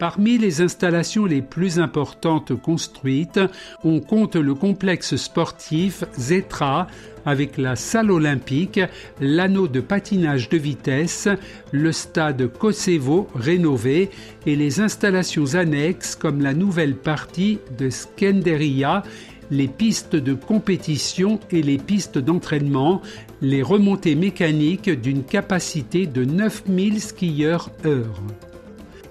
Parmi 0.00 0.38
les 0.38 0.62
installations 0.62 1.26
les 1.26 1.42
plus 1.42 1.78
importantes 1.78 2.58
construites, 2.58 3.38
on 3.84 4.00
compte 4.00 4.34
le 4.34 4.54
complexe 4.54 5.16
sportif 5.16 6.04
Zetra 6.18 6.86
avec 7.26 7.58
la 7.58 7.76
salle 7.76 8.10
olympique, 8.10 8.80
l'anneau 9.20 9.68
de 9.68 9.80
patinage 9.80 10.48
de 10.48 10.56
vitesse, 10.56 11.28
le 11.70 11.92
stade 11.92 12.46
Kosevo 12.46 13.28
rénové 13.34 14.08
et 14.46 14.56
les 14.56 14.80
installations 14.80 15.54
annexes 15.54 16.16
comme 16.16 16.40
la 16.40 16.54
nouvelle 16.54 16.96
partie 16.96 17.58
de 17.76 17.90
Skenderia 17.90 19.02
les 19.50 19.68
pistes 19.68 20.16
de 20.16 20.32
compétition 20.32 21.40
et 21.50 21.60
les 21.60 21.76
pistes 21.76 22.18
d'entraînement, 22.18 23.02
les 23.42 23.62
remontées 23.62 24.14
mécaniques 24.14 24.88
d'une 24.88 25.24
capacité 25.24 26.06
de 26.06 26.24
9000 26.24 27.00
skieurs 27.02 27.68
heure 27.84 28.22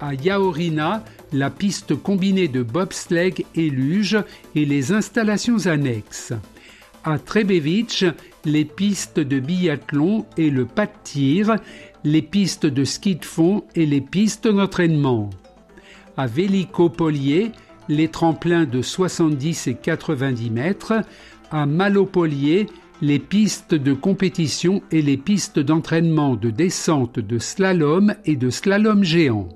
à 0.00 0.14
Yaorina 0.14 1.04
la 1.32 1.50
piste 1.50 1.94
combinée 1.94 2.48
de 2.48 2.62
bobsleigh 2.62 3.46
et 3.54 3.70
luge 3.70 4.18
et 4.54 4.64
les 4.64 4.92
installations 4.92 5.66
annexes. 5.66 6.32
À 7.04 7.18
Trebevic, 7.18 8.04
les 8.44 8.64
pistes 8.64 9.20
de 9.20 9.40
biathlon 9.40 10.26
et 10.36 10.50
le 10.50 10.66
pas 10.66 10.86
de 10.86 10.92
tir, 11.02 11.56
les 12.04 12.22
pistes 12.22 12.66
de 12.66 12.84
ski 12.84 13.16
de 13.16 13.24
fond 13.24 13.64
et 13.74 13.86
les 13.86 14.00
pistes 14.00 14.48
d'entraînement. 14.48 15.30
À 16.16 16.26
Velikopolier, 16.26 17.52
les 17.88 18.08
tremplins 18.08 18.64
de 18.64 18.82
70 18.82 19.66
et 19.68 19.74
90 19.74 20.50
mètres. 20.50 20.94
À 21.50 21.66
Malopolier, 21.66 22.66
les 23.02 23.18
pistes 23.18 23.74
de 23.74 23.94
compétition 23.94 24.82
et 24.90 25.02
les 25.02 25.16
pistes 25.16 25.58
d'entraînement 25.58 26.36
de 26.36 26.50
descente 26.50 27.18
de 27.18 27.38
slalom 27.38 28.14
et 28.26 28.36
de 28.36 28.50
slalom 28.50 29.02
géant. 29.04 29.48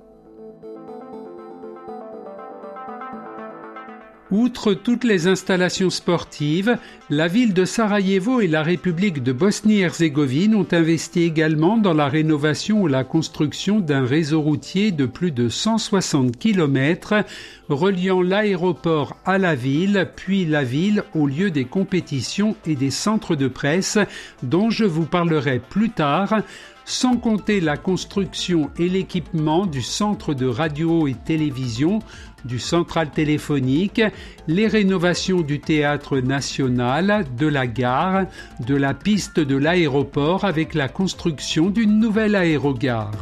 Outre 4.30 4.72
toutes 4.72 5.04
les 5.04 5.26
installations 5.26 5.90
sportives, 5.90 6.78
la 7.10 7.28
ville 7.28 7.52
de 7.52 7.66
Sarajevo 7.66 8.40
et 8.40 8.46
la 8.46 8.62
République 8.62 9.22
de 9.22 9.32
Bosnie-Herzégovine 9.32 10.54
ont 10.54 10.66
investi 10.72 11.24
également 11.24 11.76
dans 11.76 11.92
la 11.92 12.08
rénovation 12.08 12.80
ou 12.80 12.86
la 12.86 13.04
construction 13.04 13.80
d'un 13.80 14.06
réseau 14.06 14.40
routier 14.40 14.92
de 14.92 15.04
plus 15.04 15.30
de 15.30 15.50
160 15.50 16.38
km 16.38 17.22
reliant 17.68 18.22
l'aéroport 18.22 19.14
à 19.26 19.36
la 19.36 19.54
ville, 19.54 20.08
puis 20.16 20.46
la 20.46 20.64
ville 20.64 21.04
au 21.14 21.26
lieu 21.26 21.50
des 21.50 21.66
compétitions 21.66 22.56
et 22.66 22.76
des 22.76 22.90
centres 22.90 23.36
de 23.36 23.48
presse 23.48 23.98
dont 24.42 24.70
je 24.70 24.84
vous 24.84 25.04
parlerai 25.04 25.58
plus 25.58 25.90
tard 25.90 26.36
sans 26.84 27.16
compter 27.16 27.60
la 27.60 27.76
construction 27.76 28.70
et 28.78 28.88
l'équipement 28.88 29.66
du 29.66 29.82
centre 29.82 30.34
de 30.34 30.46
radio 30.46 31.06
et 31.06 31.14
télévision, 31.14 32.00
du 32.44 32.58
central 32.58 33.10
téléphonique, 33.10 34.02
les 34.48 34.66
rénovations 34.66 35.40
du 35.40 35.60
théâtre 35.60 36.18
national, 36.18 37.24
de 37.38 37.46
la 37.46 37.66
gare, 37.66 38.26
de 38.60 38.74
la 38.74 38.92
piste 38.94 39.40
de 39.40 39.56
l'aéroport 39.56 40.44
avec 40.44 40.74
la 40.74 40.88
construction 40.88 41.70
d'une 41.70 41.98
nouvelle 41.98 42.36
aérogare. 42.36 43.12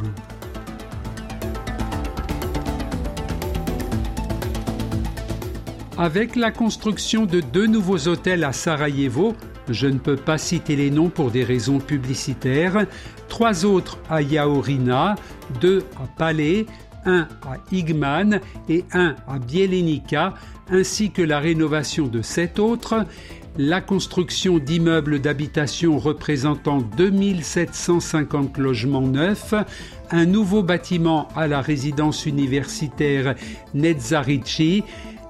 Avec 5.97 6.35
la 6.35 6.51
construction 6.51 7.25
de 7.25 7.39
deux 7.39 7.67
nouveaux 7.67 8.07
hôtels 8.07 8.43
à 8.43 8.51
Sarajevo, 8.51 9.35
je 9.69 9.87
ne 9.87 9.97
peux 9.97 10.15
pas 10.15 10.37
citer 10.37 10.75
les 10.75 10.91
noms 10.91 11.09
pour 11.09 11.31
des 11.31 11.43
raisons 11.43 11.79
publicitaires. 11.79 12.85
Trois 13.29 13.65
autres 13.65 13.97
à 14.09 14.21
Yaorina, 14.21 15.15
deux 15.61 15.83
à 15.97 16.07
Palais, 16.17 16.65
un 17.05 17.27
à 17.43 17.57
Igman 17.71 18.39
et 18.69 18.85
un 18.93 19.15
à 19.27 19.39
Bielenica, 19.39 20.33
ainsi 20.69 21.11
que 21.11 21.21
la 21.21 21.39
rénovation 21.39 22.07
de 22.07 22.21
sept 22.21 22.59
autres, 22.59 23.05
la 23.57 23.81
construction 23.81 24.57
d'immeubles 24.57 25.19
d'habitation 25.19 25.99
représentant 25.99 26.79
2750 26.97 28.57
logements 28.57 29.01
neufs, 29.01 29.53
un 30.09 30.25
nouveau 30.25 30.63
bâtiment 30.63 31.27
à 31.35 31.47
la 31.47 31.61
résidence 31.61 32.25
universitaire 32.25 33.35
Netzarici, 33.73 34.83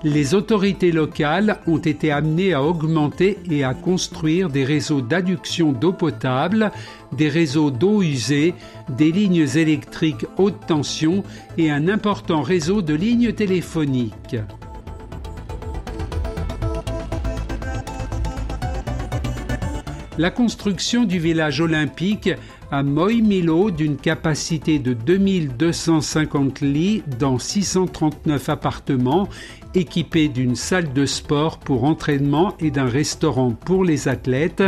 les 0.04 0.34
autorités 0.34 0.92
locales 0.92 1.60
ont 1.66 1.78
été 1.78 2.12
amenées 2.12 2.54
à 2.54 2.62
augmenter 2.62 3.38
et 3.50 3.64
à 3.64 3.74
construire 3.74 4.50
des 4.50 4.66
réseaux 4.66 5.02
d'adduction 5.02 5.72
d'eau 5.72 5.94
potable, 5.94 6.72
des 7.14 7.30
réseaux 7.30 7.72
d'eau 7.72 8.02
usée, 8.02 8.54
des 8.90 9.12
lignes 9.12 9.48
électriques 9.56 10.26
haute 10.38 10.66
tension 10.68 11.24
et 11.58 11.72
un 11.72 11.88
important 11.88 12.42
réseau 12.42 12.82
de 12.82 12.94
lignes 12.94 13.32
téléphoniques. 13.32 14.36
La 20.18 20.30
construction 20.30 21.06
du 21.06 21.18
village 21.18 21.60
olympique 21.60 22.30
à 22.74 22.82
Moimilo 22.82 23.70
d'une 23.70 23.98
capacité 23.98 24.80
de 24.80 24.94
2250 24.94 26.62
lits 26.62 27.04
dans 27.20 27.38
639 27.38 28.50
appartements 28.50 29.30
équipé 29.76 30.28
d'une 30.28 30.56
salle 30.56 30.92
de 30.92 31.06
sport 31.06 31.60
pour 31.60 31.84
entraînement 31.84 32.56
et 32.60 32.72
d'un 32.72 32.88
restaurant 32.88 33.52
pour 33.52 33.84
les 33.84 34.08
athlètes, 34.08 34.64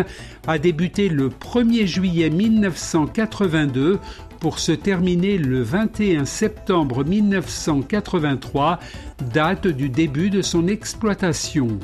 a 0.45 0.59
débuté 0.59 1.09
le 1.09 1.29
1er 1.29 1.87
juillet 1.87 2.29
1982 2.29 3.97
pour 4.39 4.59
se 4.59 4.71
terminer 4.71 5.39
le 5.39 5.63
21 5.63 6.25
septembre 6.25 7.03
1983, 7.03 8.79
date 9.33 9.65
du 9.65 9.89
début 9.89 10.29
de 10.29 10.43
son 10.43 10.67
exploitation. 10.67 11.79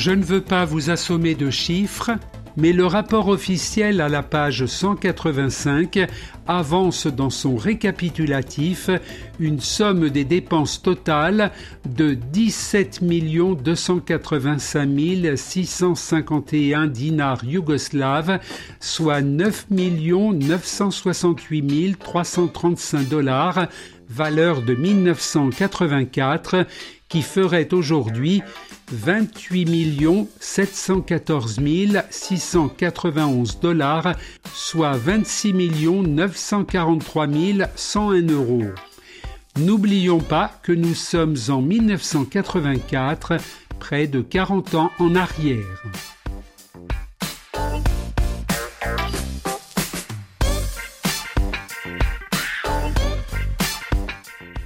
Je 0.00 0.10
ne 0.12 0.24
veux 0.24 0.40
pas 0.40 0.64
vous 0.64 0.88
assommer 0.88 1.34
de 1.34 1.50
chiffres, 1.50 2.12
mais 2.56 2.72
le 2.72 2.86
rapport 2.86 3.28
officiel 3.28 4.00
à 4.00 4.08
la 4.08 4.22
page 4.22 4.64
185 4.64 6.06
avance 6.46 7.06
dans 7.06 7.28
son 7.28 7.54
récapitulatif 7.54 8.88
une 9.38 9.60
somme 9.60 10.08
des 10.08 10.24
dépenses 10.24 10.80
totales 10.80 11.52
de 11.86 12.14
17 12.14 13.02
285 13.62 15.36
651 15.36 16.86
dinars 16.86 17.44
yougoslaves, 17.44 18.40
soit 18.80 19.20
9 19.20 19.66
968 19.68 21.98
335 21.98 23.06
dollars, 23.06 23.68
valeur 24.08 24.62
de 24.62 24.74
1984, 24.74 26.64
qui 27.10 27.20
ferait 27.20 27.74
aujourd'hui 27.74 28.42
28 28.92 30.28
714 30.40 31.58
691 32.10 33.60
dollars, 33.60 34.16
soit 34.52 34.96
26 34.96 35.52
943 36.02 37.26
101 37.76 38.28
euros. 38.28 38.64
N'oublions 39.58 40.20
pas 40.20 40.50
que 40.62 40.72
nous 40.72 40.94
sommes 40.94 41.36
en 41.48 41.60
1984, 41.60 43.36
près 43.78 44.06
de 44.06 44.20
40 44.20 44.74
ans 44.74 44.90
en 44.98 45.14
arrière. 45.14 45.82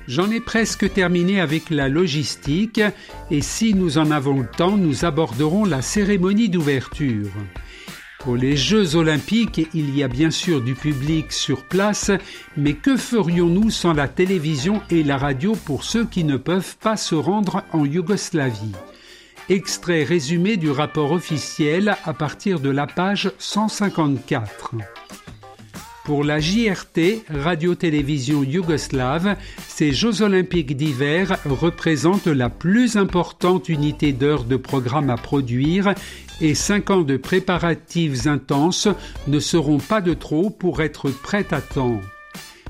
J'en 0.07 0.31
ai 0.31 0.41
presque 0.41 0.93
terminé 0.93 1.41
avec 1.41 1.71
la 1.71 1.89
logistique 1.89 2.81
et 3.31 3.41
si 3.41 3.75
nous 3.75 3.97
en 3.97 4.11
avons 4.11 4.41
le 4.41 4.47
temps, 4.47 4.77
nous 4.77 5.05
aborderons 5.05 5.65
la 5.65 5.81
cérémonie 5.81 6.51
d'ouverture. 6.51 7.31
Pour 8.21 8.37
les 8.37 8.57
Jeux 8.57 8.97
olympiques, 8.97 9.67
il 9.75 9.95
y 9.95 10.03
a 10.03 10.09
bien 10.09 10.31
sûr 10.31 10.63
du 10.63 10.75
public 10.75 11.33
sur 11.33 11.65
place, 11.65 12.11
mais 12.57 12.75
que 12.75 12.97
ferions-nous 12.97 13.71
sans 13.71 13.93
la 13.93 14.09
télévision 14.09 14.83
et 14.91 15.03
la 15.03 15.19
radio 15.19 15.55
pour 15.55 15.85
ceux 15.85 16.05
qui 16.05 16.25
ne 16.25 16.37
peuvent 16.37 16.77
pas 16.79 16.97
se 16.97 17.15
rendre 17.15 17.65
en 17.73 17.85
Yougoslavie? 17.85 18.73
Extrait 19.51 20.05
résumé 20.05 20.57
du 20.57 20.71
rapport 20.71 21.13
officiel 21.13 21.97
à 22.05 22.15
partir 22.15 22.61
de 22.61 22.71
la 22.71 22.87
page 22.87 23.31
154. 23.39 24.73
Pour 26.05 26.23
la 26.23 26.39
JRT, 26.39 27.25
Radio-Télévision 27.31 28.45
Yougoslave, 28.45 29.37
ces 29.67 29.93
Jeux 29.93 30.21
olympiques 30.21 30.77
d'hiver 30.77 31.39
représentent 31.47 32.27
la 32.27 32.51
plus 32.51 32.99
importante 32.99 33.71
unité 33.71 34.13
d'heures 34.13 34.45
de 34.45 34.57
programme 34.57 35.09
à 35.09 35.17
produire 35.17 35.95
et 36.43 36.55
cinq 36.55 36.91
ans 36.91 37.01
de 37.01 37.17
préparatifs 37.17 38.27
intenses 38.27 38.89
ne 39.29 39.41
seront 39.41 39.79
pas 39.79 40.03
de 40.03 40.13
trop 40.13 40.51
pour 40.51 40.83
être 40.83 41.09
prêts 41.09 41.47
à 41.53 41.63
temps. 41.63 42.03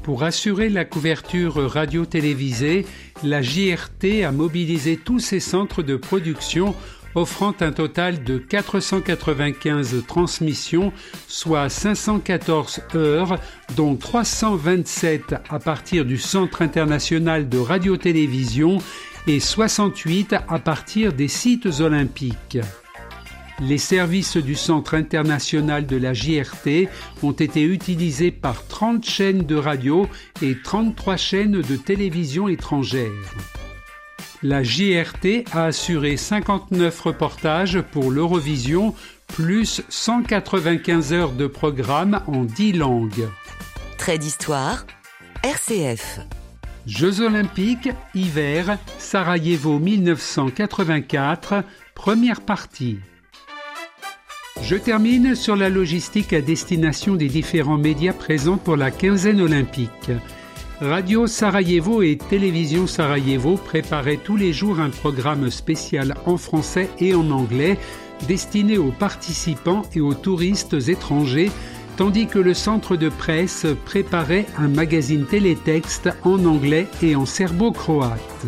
Pour 0.05 0.23
assurer 0.23 0.69
la 0.69 0.85
couverture 0.85 1.57
radio-télévisée, 1.57 2.85
la 3.25 3.41
JRT 3.41 4.23
a 4.25 4.33
mobilisé 4.33 4.97
tous 4.97 5.19
ses 5.19 5.41
centres 5.41 5.83
de 5.83 5.97
production 5.97 6.75
offrant 7.15 7.55
un 7.61 7.73
total 7.73 8.25
de 8.25 8.39
495 8.39 10.05
transmissions, 10.07 10.93
soit 11.29 11.69
514 11.69 12.81
heures, 12.95 13.39
dont 13.77 13.97
327 13.97 15.35
à 15.49 15.59
partir 15.59 16.05
du 16.05 16.19
Centre 16.19 16.63
international 16.63 17.49
de 17.49 17.59
radio-télévision 17.59 18.79
et 19.27 19.41
68 19.41 20.35
à 20.49 20.59
partir 20.59 21.13
des 21.13 21.29
sites 21.29 21.81
olympiques. 21.81 22.59
Les 23.61 23.79
services 23.79 24.37
du 24.37 24.57
Centre 24.57 24.95
international 24.95 25.87
de 25.87 25.97
la 25.97 26.13
JRT 26.13 26.89
ont 27.23 27.33
été 27.33 27.63
utilisés 27.63 28.33
par 28.33 28.67
30 28.67 29.05
chaînes 29.05 29.43
de 29.43 29.55
radio 29.55 30.09
et 30.43 30.57
33 30.61 31.17
chaînes 31.17 31.61
de 31.63 31.77
télévision 31.77 32.49
étrangères 32.49 33.13
la 34.45 34.63
JRT 34.63 35.47
a 35.53 35.65
assuré 35.65 36.19
59 36.19 37.01
reportages 37.01 37.81
pour 37.81 38.11
l'Eurovision, 38.11 38.95
plus 39.27 39.83
195 39.89 41.15
heures 41.15 41.33
de 41.33 41.47
programme 41.47 42.21
en 42.27 42.45
10 42.45 42.75
langues. 42.75 43.29
Trait 43.97 44.19
d'histoire, 44.19 44.87
RCF. 45.43 46.21
Jeux 46.87 47.23
olympiques, 47.23 47.89
hiver, 48.15 48.77
Sarajevo 48.99 49.79
1984, 49.79 51.65
première 51.95 52.43
partie. 52.43 52.99
Je 54.63 54.77
termine 54.77 55.35
sur 55.35 55.57
la 55.57 55.71
logistique 55.71 56.35
à 56.35 56.43
destination 56.43 57.15
des 57.15 57.29
différents 57.29 57.79
médias 57.79 58.13
présents 58.13 58.59
pour 58.59 58.77
la 58.77 58.91
quinzaine 58.91 59.41
olympique. 59.41 60.11
Radio 60.85 61.27
Sarajevo 61.27 62.03
et 62.03 62.19
Télévision 62.19 62.87
Sarajevo 62.87 63.57
préparaient 63.57 64.19
tous 64.19 64.37
les 64.37 64.53
jours 64.53 64.81
un 64.81 64.91
programme 64.91 65.51
spécial 65.51 66.15
en 66.27 66.37
français 66.37 66.91
et 66.99 67.15
en 67.15 67.31
anglais 67.31 67.79
destiné 68.29 68.77
aux 68.77 68.93
participants 68.93 69.83
et 69.95 70.03
aux 70.03 70.13
touristes 70.13 70.77
étrangers, 70.89 71.51
tandis 71.97 72.27
que 72.27 72.39
le 72.39 72.53
centre 72.53 72.97
de 72.97 73.09
presse 73.09 73.67
préparait 73.87 74.45
un 74.59 74.69
magazine 74.69 75.25
télétexte 75.25 76.11
en 76.23 76.45
anglais 76.45 76.87
et 77.03 77.17
en 77.17 77.25
serbo-croate. 77.25 78.47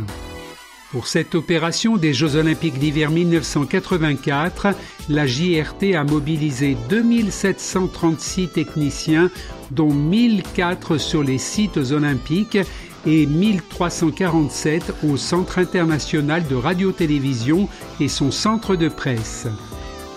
Pour 0.97 1.09
cette 1.09 1.35
opération 1.35 1.99
des 1.99 2.15
Jeux 2.15 2.37
olympiques 2.37 2.79
d'hiver 2.79 3.11
1984, 3.11 4.69
la 5.11 5.27
JRT 5.27 5.95
a 5.95 6.05
mobilisé 6.05 6.75
2736 6.89 8.49
techniciens, 8.49 9.31
dont 9.71 9.93
1004 9.93 10.97
sur 10.97 11.23
les 11.23 11.37
sites 11.37 11.77
olympiques 11.77 12.57
et 13.05 13.27
1347 13.27 14.95
au 15.07 15.19
Centre 15.19 15.59
international 15.59 16.47
de 16.49 16.55
radio-télévision 16.55 17.69
et 18.01 18.09
son 18.09 18.31
centre 18.31 18.75
de 18.75 18.89
presse. 18.89 19.49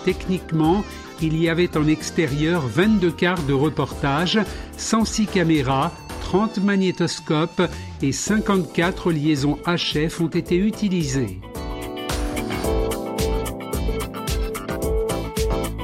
Techniquement, 0.05 0.85
il 1.21 1.35
y 1.35 1.49
avait 1.49 1.75
en 1.75 1.89
extérieur 1.89 2.65
22 2.65 3.11
quarts 3.11 3.43
de 3.43 3.53
reportage, 3.53 4.39
106 4.77 5.25
caméras, 5.25 5.91
30 6.21 6.59
magnétoscopes 6.63 7.61
et 8.01 8.11
54 8.11 9.11
liaisons 9.11 9.57
HF 9.65 10.21
ont 10.21 10.27
été 10.27 10.57
utilisées. 10.57 11.39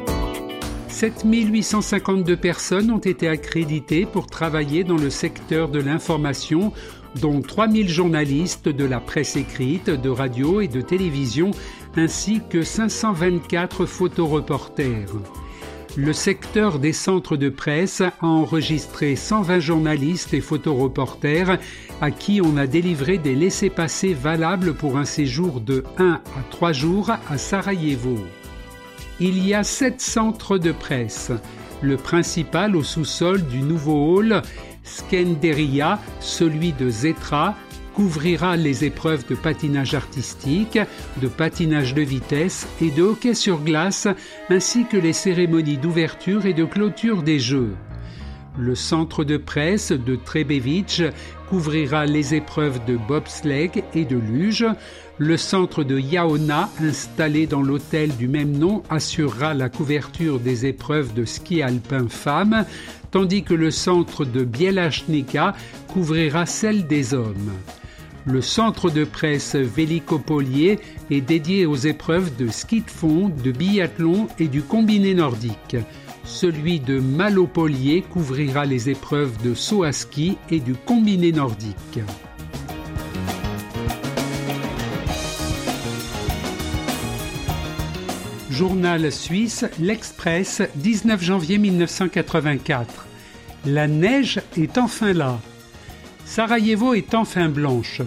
«7852 0.87 2.37
personnes 2.37 2.89
ont 2.89 2.99
été 2.99 3.27
accréditées 3.27 4.05
pour 4.05 4.27
travailler 4.27 4.85
dans 4.85 4.97
le 4.97 5.09
secteur 5.09 5.67
de 5.67 5.79
l'information, 5.79 6.71
dont 7.21 7.41
3000 7.41 7.89
journalistes 7.89 8.69
de 8.69 8.85
la 8.85 9.01
presse 9.01 9.35
écrite, 9.35 9.89
de 9.89 10.09
radio 10.09 10.61
et 10.61 10.69
de 10.69 10.81
télévision, 10.81 11.51
ainsi 11.97 12.41
que 12.49 12.63
524 12.63 13.85
photoreporters. 13.85 15.11
Le 15.97 16.11
secteur 16.11 16.77
des 16.79 16.91
centres 16.91 17.37
de 17.37 17.47
presse 17.47 18.01
a 18.01 18.11
enregistré 18.21 19.15
120 19.15 19.59
journalistes 19.59 20.33
et 20.33 20.41
photoreporters 20.41 21.57
à 22.01 22.11
qui 22.11 22.41
on 22.43 22.57
a 22.57 22.67
délivré 22.67 23.17
des 23.17 23.33
laissés-passer 23.33 24.13
valables 24.13 24.73
pour 24.73 24.97
un 24.97 25.05
séjour 25.05 25.61
de 25.61 25.85
1 25.97 26.11
à 26.11 26.21
3 26.51 26.73
jours 26.73 27.11
à 27.11 27.37
Sarajevo. 27.37 28.17
Il 29.21 29.45
y 29.47 29.53
a 29.53 29.63
7 29.63 30.01
centres 30.01 30.57
de 30.57 30.73
presse. 30.73 31.31
Le 31.81 31.95
principal 31.95 32.75
au 32.75 32.83
sous-sol 32.83 33.45
du 33.45 33.59
nouveau 33.59 34.17
hall 34.17 34.41
Skenderia, 34.83 35.99
celui 36.19 36.73
de 36.73 36.89
Zetra, 36.89 37.55
couvrira 37.95 38.57
les 38.57 38.83
épreuves 38.83 39.25
de 39.27 39.35
patinage 39.35 39.95
artistique, 39.95 40.77
de 41.21 41.27
patinage 41.27 41.93
de 41.93 42.01
vitesse 42.01 42.67
et 42.81 42.91
de 42.91 43.01
hockey 43.01 43.33
sur 43.33 43.59
glace, 43.61 44.07
ainsi 44.49 44.85
que 44.85 44.97
les 44.97 45.13
cérémonies 45.13 45.77
d'ouverture 45.77 46.45
et 46.45 46.53
de 46.53 46.65
clôture 46.65 47.23
des 47.23 47.39
Jeux. 47.39 47.73
Le 48.57 48.75
centre 48.75 49.23
de 49.23 49.37
presse 49.37 49.91
de 49.91 50.15
Trebevic 50.15 51.03
couvrira 51.49 52.05
les 52.05 52.35
épreuves 52.35 52.83
de 52.85 52.97
bobsleigh 52.97 53.83
et 53.93 54.05
de 54.05 54.17
luge. 54.17 54.65
Le 55.17 55.37
centre 55.37 55.83
de 55.83 55.97
Yaona, 55.99 56.69
installé 56.81 57.47
dans 57.47 57.61
l'hôtel 57.61 58.15
du 58.15 58.27
même 58.27 58.57
nom, 58.57 58.83
assurera 58.89 59.53
la 59.53 59.69
couverture 59.69 60.39
des 60.39 60.65
épreuves 60.65 61.13
de 61.13 61.25
ski 61.25 61.61
alpin 61.61 62.07
femmes, 62.09 62.65
tandis 63.11 63.43
que 63.43 63.53
le 63.53 63.71
centre 63.71 64.25
de 64.25 64.43
Bielachnika 64.43 65.53
couvrira 65.87 66.45
celle 66.45 66.87
des 66.87 67.13
hommes. 67.13 67.51
Le 68.27 68.41
centre 68.41 68.89
de 68.89 69.03
presse 69.03 69.55
Vélicopolier 69.55 70.79
est 71.11 71.21
dédié 71.21 71.67
aux 71.67 71.75
épreuves 71.75 72.35
de 72.35 72.47
ski 72.47 72.81
de 72.81 72.89
fond, 72.89 73.29
de 73.29 73.51
biathlon 73.51 74.27
et 74.39 74.47
du 74.47 74.63
combiné 74.63 75.13
nordique. 75.13 75.77
Celui 76.23 76.79
de 76.79 76.99
Malopolier 76.99 78.01
couvrira 78.01 78.65
les 78.65 78.89
épreuves 78.89 79.39
de 79.43 79.53
saut 79.53 79.83
à 79.83 79.91
ski 79.91 80.39
et 80.49 80.59
du 80.59 80.73
combiné 80.73 81.31
nordique. 81.31 81.99
Journal 88.49 89.11
suisse, 89.11 89.65
l'Express, 89.79 90.63
19 90.77 91.21
janvier 91.21 91.59
1984. 91.59 93.05
La 93.67 93.87
neige 93.87 94.41
est 94.57 94.79
enfin 94.79 95.13
là. 95.13 95.39
Sarajevo 96.25 96.95
est 96.95 97.13
enfin 97.13 97.49
blanche. 97.49 98.01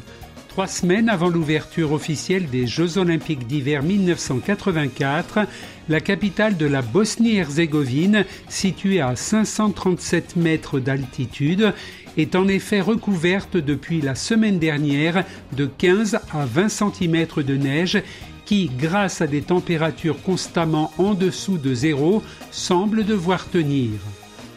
Trois 0.48 0.66
semaines 0.66 1.08
avant 1.08 1.28
l'ouverture 1.28 1.92
officielle 1.92 2.50
des 2.50 2.66
Jeux 2.66 2.98
olympiques 2.98 3.46
d'hiver 3.46 3.84
1984, 3.84 5.46
la 5.88 6.00
capitale 6.00 6.56
de 6.56 6.66
la 6.66 6.82
Bosnie-Herzégovine, 6.82 8.24
située 8.48 9.00
à 9.00 9.14
537 9.14 10.34
mètres 10.34 10.80
d'altitude, 10.80 11.72
est 12.16 12.34
en 12.34 12.48
effet 12.48 12.80
recouverte 12.80 13.56
depuis 13.56 14.00
la 14.00 14.16
semaine 14.16 14.58
dernière 14.58 15.24
de 15.56 15.66
15 15.66 16.16
à 16.34 16.44
20 16.44 16.68
cm 16.68 17.26
de 17.46 17.56
neige 17.56 18.02
qui, 18.44 18.68
grâce 18.76 19.20
à 19.20 19.28
des 19.28 19.42
températures 19.42 20.20
constamment 20.22 20.90
en 20.98 21.14
dessous 21.14 21.56
de 21.56 21.72
zéro, 21.72 22.22
semble 22.50 23.04
devoir 23.04 23.48
tenir 23.48 23.90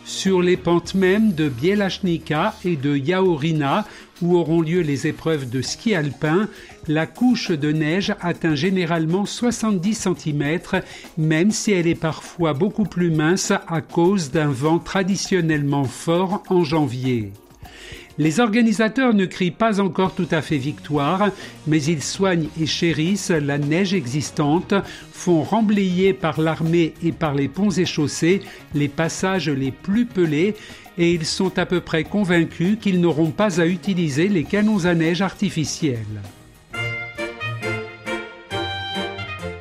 sur 0.06 0.42
les 0.42 0.58
pentes 0.58 0.96
mêmes 0.96 1.34
de 1.34 1.50
Bielachnika 1.50 2.56
et 2.66 2.76
de 2.76 2.96
Yaorina, 2.96 3.86
où 4.22 4.36
auront 4.38 4.62
lieu 4.62 4.82
les 4.82 5.08
épreuves 5.08 5.50
de 5.50 5.62
ski 5.62 5.96
alpin, 5.96 6.48
la 6.88 7.08
couche 7.08 7.52
de 7.52 7.72
neige 7.72 8.14
atteint 8.22 8.56
généralement 8.56 9.26
70 9.26 10.08
cm, 10.18 10.60
même 11.18 11.52
si 11.52 11.72
elle 11.72 11.88
est 11.88 11.96
parfois 11.96 12.54
beaucoup 12.54 12.84
plus 12.84 13.12
mince 13.12 13.52
à 13.68 13.82
cause 13.82 14.32
d'un 14.32 14.50
vent 14.50 14.80
traditionnellement 14.80 15.86
fort 15.86 16.44
en 16.50 16.64
janvier. 16.64 17.32
Les 18.22 18.40
organisateurs 18.40 19.16
ne 19.16 19.26
crient 19.26 19.50
pas 19.50 19.80
encore 19.80 20.14
tout 20.14 20.28
à 20.30 20.44
fait 20.44 20.60
victoire, 20.60 21.30
mais 21.66 21.82
ils 21.82 22.04
soignent 22.04 22.50
et 22.62 22.68
chérissent 22.68 23.32
la 23.32 23.58
neige 23.58 23.96
existante, 23.96 24.76
font 25.12 25.42
remblayer 25.42 26.14
par 26.14 26.40
l'armée 26.40 26.94
et 27.04 27.14
par 27.14 27.34
les 27.34 27.48
ponts 27.48 27.72
et 27.72 27.86
chaussées 27.88 28.44
les 28.76 28.90
passages 28.90 29.50
les 29.50 29.72
plus 29.72 30.06
pelés, 30.06 30.54
et 31.00 31.14
ils 31.14 31.26
sont 31.26 31.58
à 31.58 31.66
peu 31.66 31.82
près 31.82 32.04
convaincus 32.04 32.78
qu'ils 32.80 33.02
n'auront 33.02 33.32
pas 33.32 33.60
à 33.60 33.66
utiliser 33.66 34.28
les 34.28 34.44
canons 34.44 34.86
à 34.86 34.94
neige 34.94 35.24
artificiels. 35.24 36.22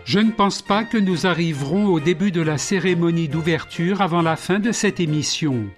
Je 0.05 0.19
ne 0.19 0.33
pense 0.33 0.61
pas 0.61 0.85
que 0.85 0.99
nous 0.99 1.27
arriverons 1.27 1.87
au 1.87 1.99
début 1.99 2.31
de 2.31 2.43
la 2.43 2.59
cérémonie 2.59 3.29
d'ouverture 3.29 4.03
avant 4.03 4.21
la 4.21 4.37
fin 4.37 4.59
de 4.59 4.71
cette 4.71 5.01
émission. 5.01 5.71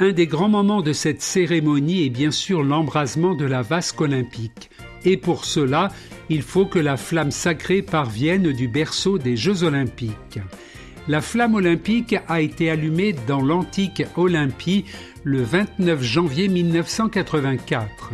Un 0.00 0.10
des 0.10 0.26
grands 0.26 0.48
moments 0.48 0.82
de 0.82 0.92
cette 0.92 1.22
cérémonie 1.22 2.04
est 2.04 2.10
bien 2.10 2.32
sûr 2.32 2.64
l'embrasement 2.64 3.36
de 3.36 3.44
la 3.44 3.62
vasque 3.62 4.00
olympique. 4.00 4.70
Et 5.04 5.16
pour 5.16 5.44
cela, 5.44 5.92
il 6.28 6.42
faut 6.42 6.66
que 6.66 6.80
la 6.80 6.96
flamme 6.96 7.30
sacrée 7.30 7.80
parvienne 7.80 8.52
du 8.52 8.66
berceau 8.66 9.18
des 9.18 9.36
Jeux 9.36 9.62
olympiques. 9.62 10.40
La 11.06 11.20
flamme 11.20 11.54
olympique 11.54 12.16
a 12.26 12.40
été 12.40 12.70
allumée 12.70 13.14
dans 13.28 13.40
l'antique 13.40 14.02
Olympie 14.16 14.84
le 15.22 15.42
29 15.42 16.02
janvier 16.02 16.48
1984. 16.48 18.10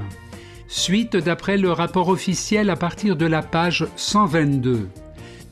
Suite 0.69 1.17
d'après 1.17 1.57
le 1.57 1.73
rapport 1.73 2.09
officiel 2.09 2.69
à 2.69 2.77
partir 2.77 3.17
de 3.17 3.27
la 3.27 3.43
page 3.43 3.87
122 3.97 4.89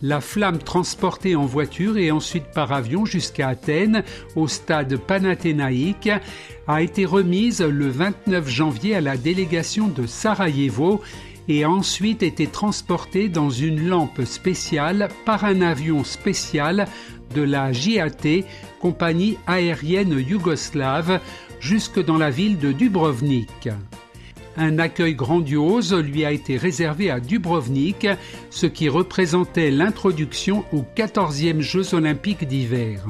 la 0.03 0.21
flamme 0.21 0.59
transportée 0.59 1.35
en 1.37 1.47
voiture 1.47 1.99
et 1.99 2.11
ensuite 2.11 2.47
par 2.55 2.73
avion 2.73 3.05
jusqu'à 3.05 3.49
Athènes 3.49 4.05
au 4.37 4.47
stade 4.49 4.97
panathénaïque 4.97 6.11
a 6.67 6.83
été 6.83 7.05
remise 7.05 7.63
le 7.63 7.89
29 7.89 8.49
janvier 8.49 8.95
à 8.95 9.01
la 9.01 9.17
délégation 9.17 9.89
de 9.89 10.07
Sarajevo 10.07 11.01
et 11.49 11.65
a 11.65 11.71
ensuite 11.71 12.23
été 12.23 12.47
transportée 12.47 13.29
dans 13.29 13.51
une 13.51 13.89
lampe 13.89 14.23
spéciale 14.25 15.09
par 15.25 15.45
un 15.45 15.63
avion 15.63 16.05
spécial 16.05 16.87
de 17.35 17.43
la 17.43 17.73
JAT, 17.73 18.45
compagnie 18.81 19.39
aérienne 19.47 20.19
yougoslave, 20.19 21.21
jusque 21.61 22.03
dans 22.05 22.19
la 22.19 22.31
ville 22.31 22.59
de 22.59 22.73
Dubrovnik. 22.73 23.69
Un 24.61 24.81
accueil 24.81 25.15
grandiose 25.15 25.95
lui 25.95 26.25
a 26.25 26.33
été 26.33 26.57
réservé 26.57 27.11
à 27.11 27.21
Dubrovnik, 27.21 28.09
ce 28.51 28.67
qui 28.67 28.89
représentait 28.89 29.71
l'introduction 29.71 30.65
aux 30.73 30.85
14e 30.97 31.61
Jeux 31.61 31.95
olympiques 31.95 32.45
d'hiver. 32.45 33.05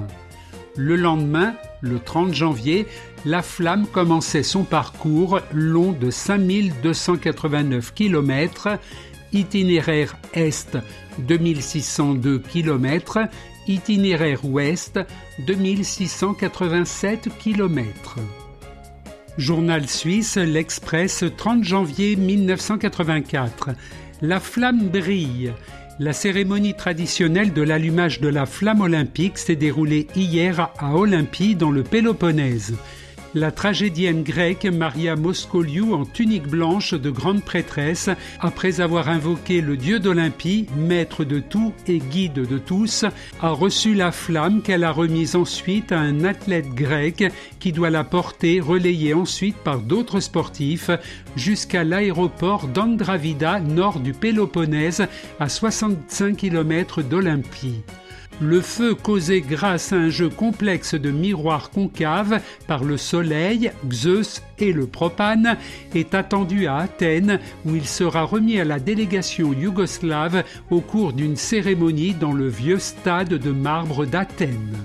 Le 0.77 0.95
lendemain, 0.95 1.55
le 1.81 2.01
30 2.01 2.35
janvier, 2.35 2.87
la 3.25 3.41
flamme 3.41 3.87
commençait 3.87 4.43
son 4.43 4.63
parcours 4.63 5.41
long 5.55 5.93
de 5.93 6.11
5289 6.11 7.95
km, 7.95 8.69
itinéraire 9.33 10.17
est 10.35 10.77
2602 11.19 12.41
km, 12.41 13.21
itinéraire 13.67 14.45
ouest 14.45 15.01
2687 15.47 17.31
km. 17.39 18.19
Journal 19.39 19.87
suisse, 19.87 20.37
l'Express, 20.37 21.25
30 21.37 21.63
janvier 21.63 22.17
1984. 22.17 23.71
La 24.21 24.41
flamme 24.41 24.89
brille. 24.89 25.53
La 26.01 26.13
cérémonie 26.13 26.75
traditionnelle 26.75 27.53
de 27.53 27.63
l'allumage 27.63 28.21
de 28.21 28.27
la 28.27 28.47
flamme 28.47 28.81
olympique 28.81 29.39
s'est 29.39 29.55
déroulée 29.55 30.09
hier 30.17 30.71
à 30.79 30.97
Olympie 30.97 31.55
dans 31.55 31.71
le 31.71 31.85
Péloponnèse 31.85 32.75
la 33.35 33.51
tragédienne 33.51 34.23
grecque 34.23 34.65
Maria 34.65 35.17
Moscoliou 35.17 35.95
en 35.95 36.05
tunique 36.05 36.47
blanche 36.49 36.95
de 36.95 37.11
grande 37.11 37.43
prêtresse, 37.43 38.11
après 38.41 38.81
avoir 38.81 39.09
invoqué 39.09 39.61
le 39.61 39.77
dieu 39.77 39.99
d'Olympie, 40.01 40.67
maître 40.77 41.25
de 41.25 41.41
tout 41.41 41.73
et 41.87 41.99
guide 41.99 42.47
de 42.49 42.59
tous, 42.59 43.05
a 43.41 43.51
reçu 43.51 43.95
la 43.95 44.13
flamme 44.13 44.63
qu'elle 44.63 44.85
a 44.85 44.91
remise 44.91 45.37
ensuite 45.37 45.93
à 45.93 45.99
un 45.99 46.25
athlète 46.25 46.69
grec 46.71 47.25
qui 47.59 47.73
doit 47.73 47.91
la 47.91 48.05
porter, 48.05 48.61
relayée 48.61 49.15
ensuite 49.15 49.57
par 49.57 49.81
d'autres 49.81 50.21
sportifs, 50.21 50.91
jusqu'à 51.37 51.85
l'aéroport 51.85 52.69
d'Andravida, 52.69 53.61
nord 53.61 54.01
du 54.01 54.13
Péloponnèse, 54.13 55.07
à 55.41 55.49
65 55.49 56.37
km 56.37 57.03
d'Olympie. 57.03 57.83
Le 58.41 58.61
feu 58.61 58.95
causé 58.95 59.41
grâce 59.41 59.93
à 59.93 59.97
un 59.97 60.11
jeu 60.11 60.29
complexe 60.29 60.95
de 60.95 61.11
miroirs 61.11 61.71
concaves 61.71 62.41
par 62.69 62.85
le 62.85 62.97
Soleil, 62.97 63.73
Zeus 63.91 64.43
et 64.61 64.73
le 64.73 64.87
propane 64.87 65.57
est 65.93 66.15
attendu 66.15 66.69
à 66.69 66.77
Athènes 66.77 67.41
où 67.67 67.75
il 67.75 67.87
sera 67.87 68.23
remis 68.23 68.61
à 68.61 68.65
la 68.65 68.79
délégation 68.79 69.53
yougoslave 69.53 70.45
au 70.71 70.81
cours 70.81 71.15
d'une 71.15 71.37
cérémonie 71.37 72.15
dans 72.15 72.33
le 72.33 72.47
vieux 72.47 72.79
stade 72.79 73.35
de 73.35 73.51
marbre 73.51 74.07
d'Athènes. 74.07 74.79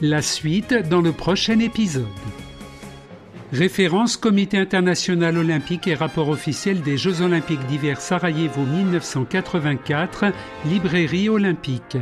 La 0.00 0.22
suite 0.22 0.74
dans 0.88 1.00
le 1.00 1.12
prochain 1.12 1.58
épisode. 1.58 2.04
Référence 3.52 4.16
Comité 4.16 4.58
international 4.58 5.38
olympique 5.38 5.86
et 5.86 5.94
rapport 5.94 6.28
officiel 6.28 6.80
des 6.80 6.96
Jeux 6.96 7.22
olympiques 7.22 7.64
d'hiver 7.66 8.00
Sarajevo 8.00 8.62
1984, 8.62 10.32
librairie 10.66 11.28
olympique. 11.28 11.96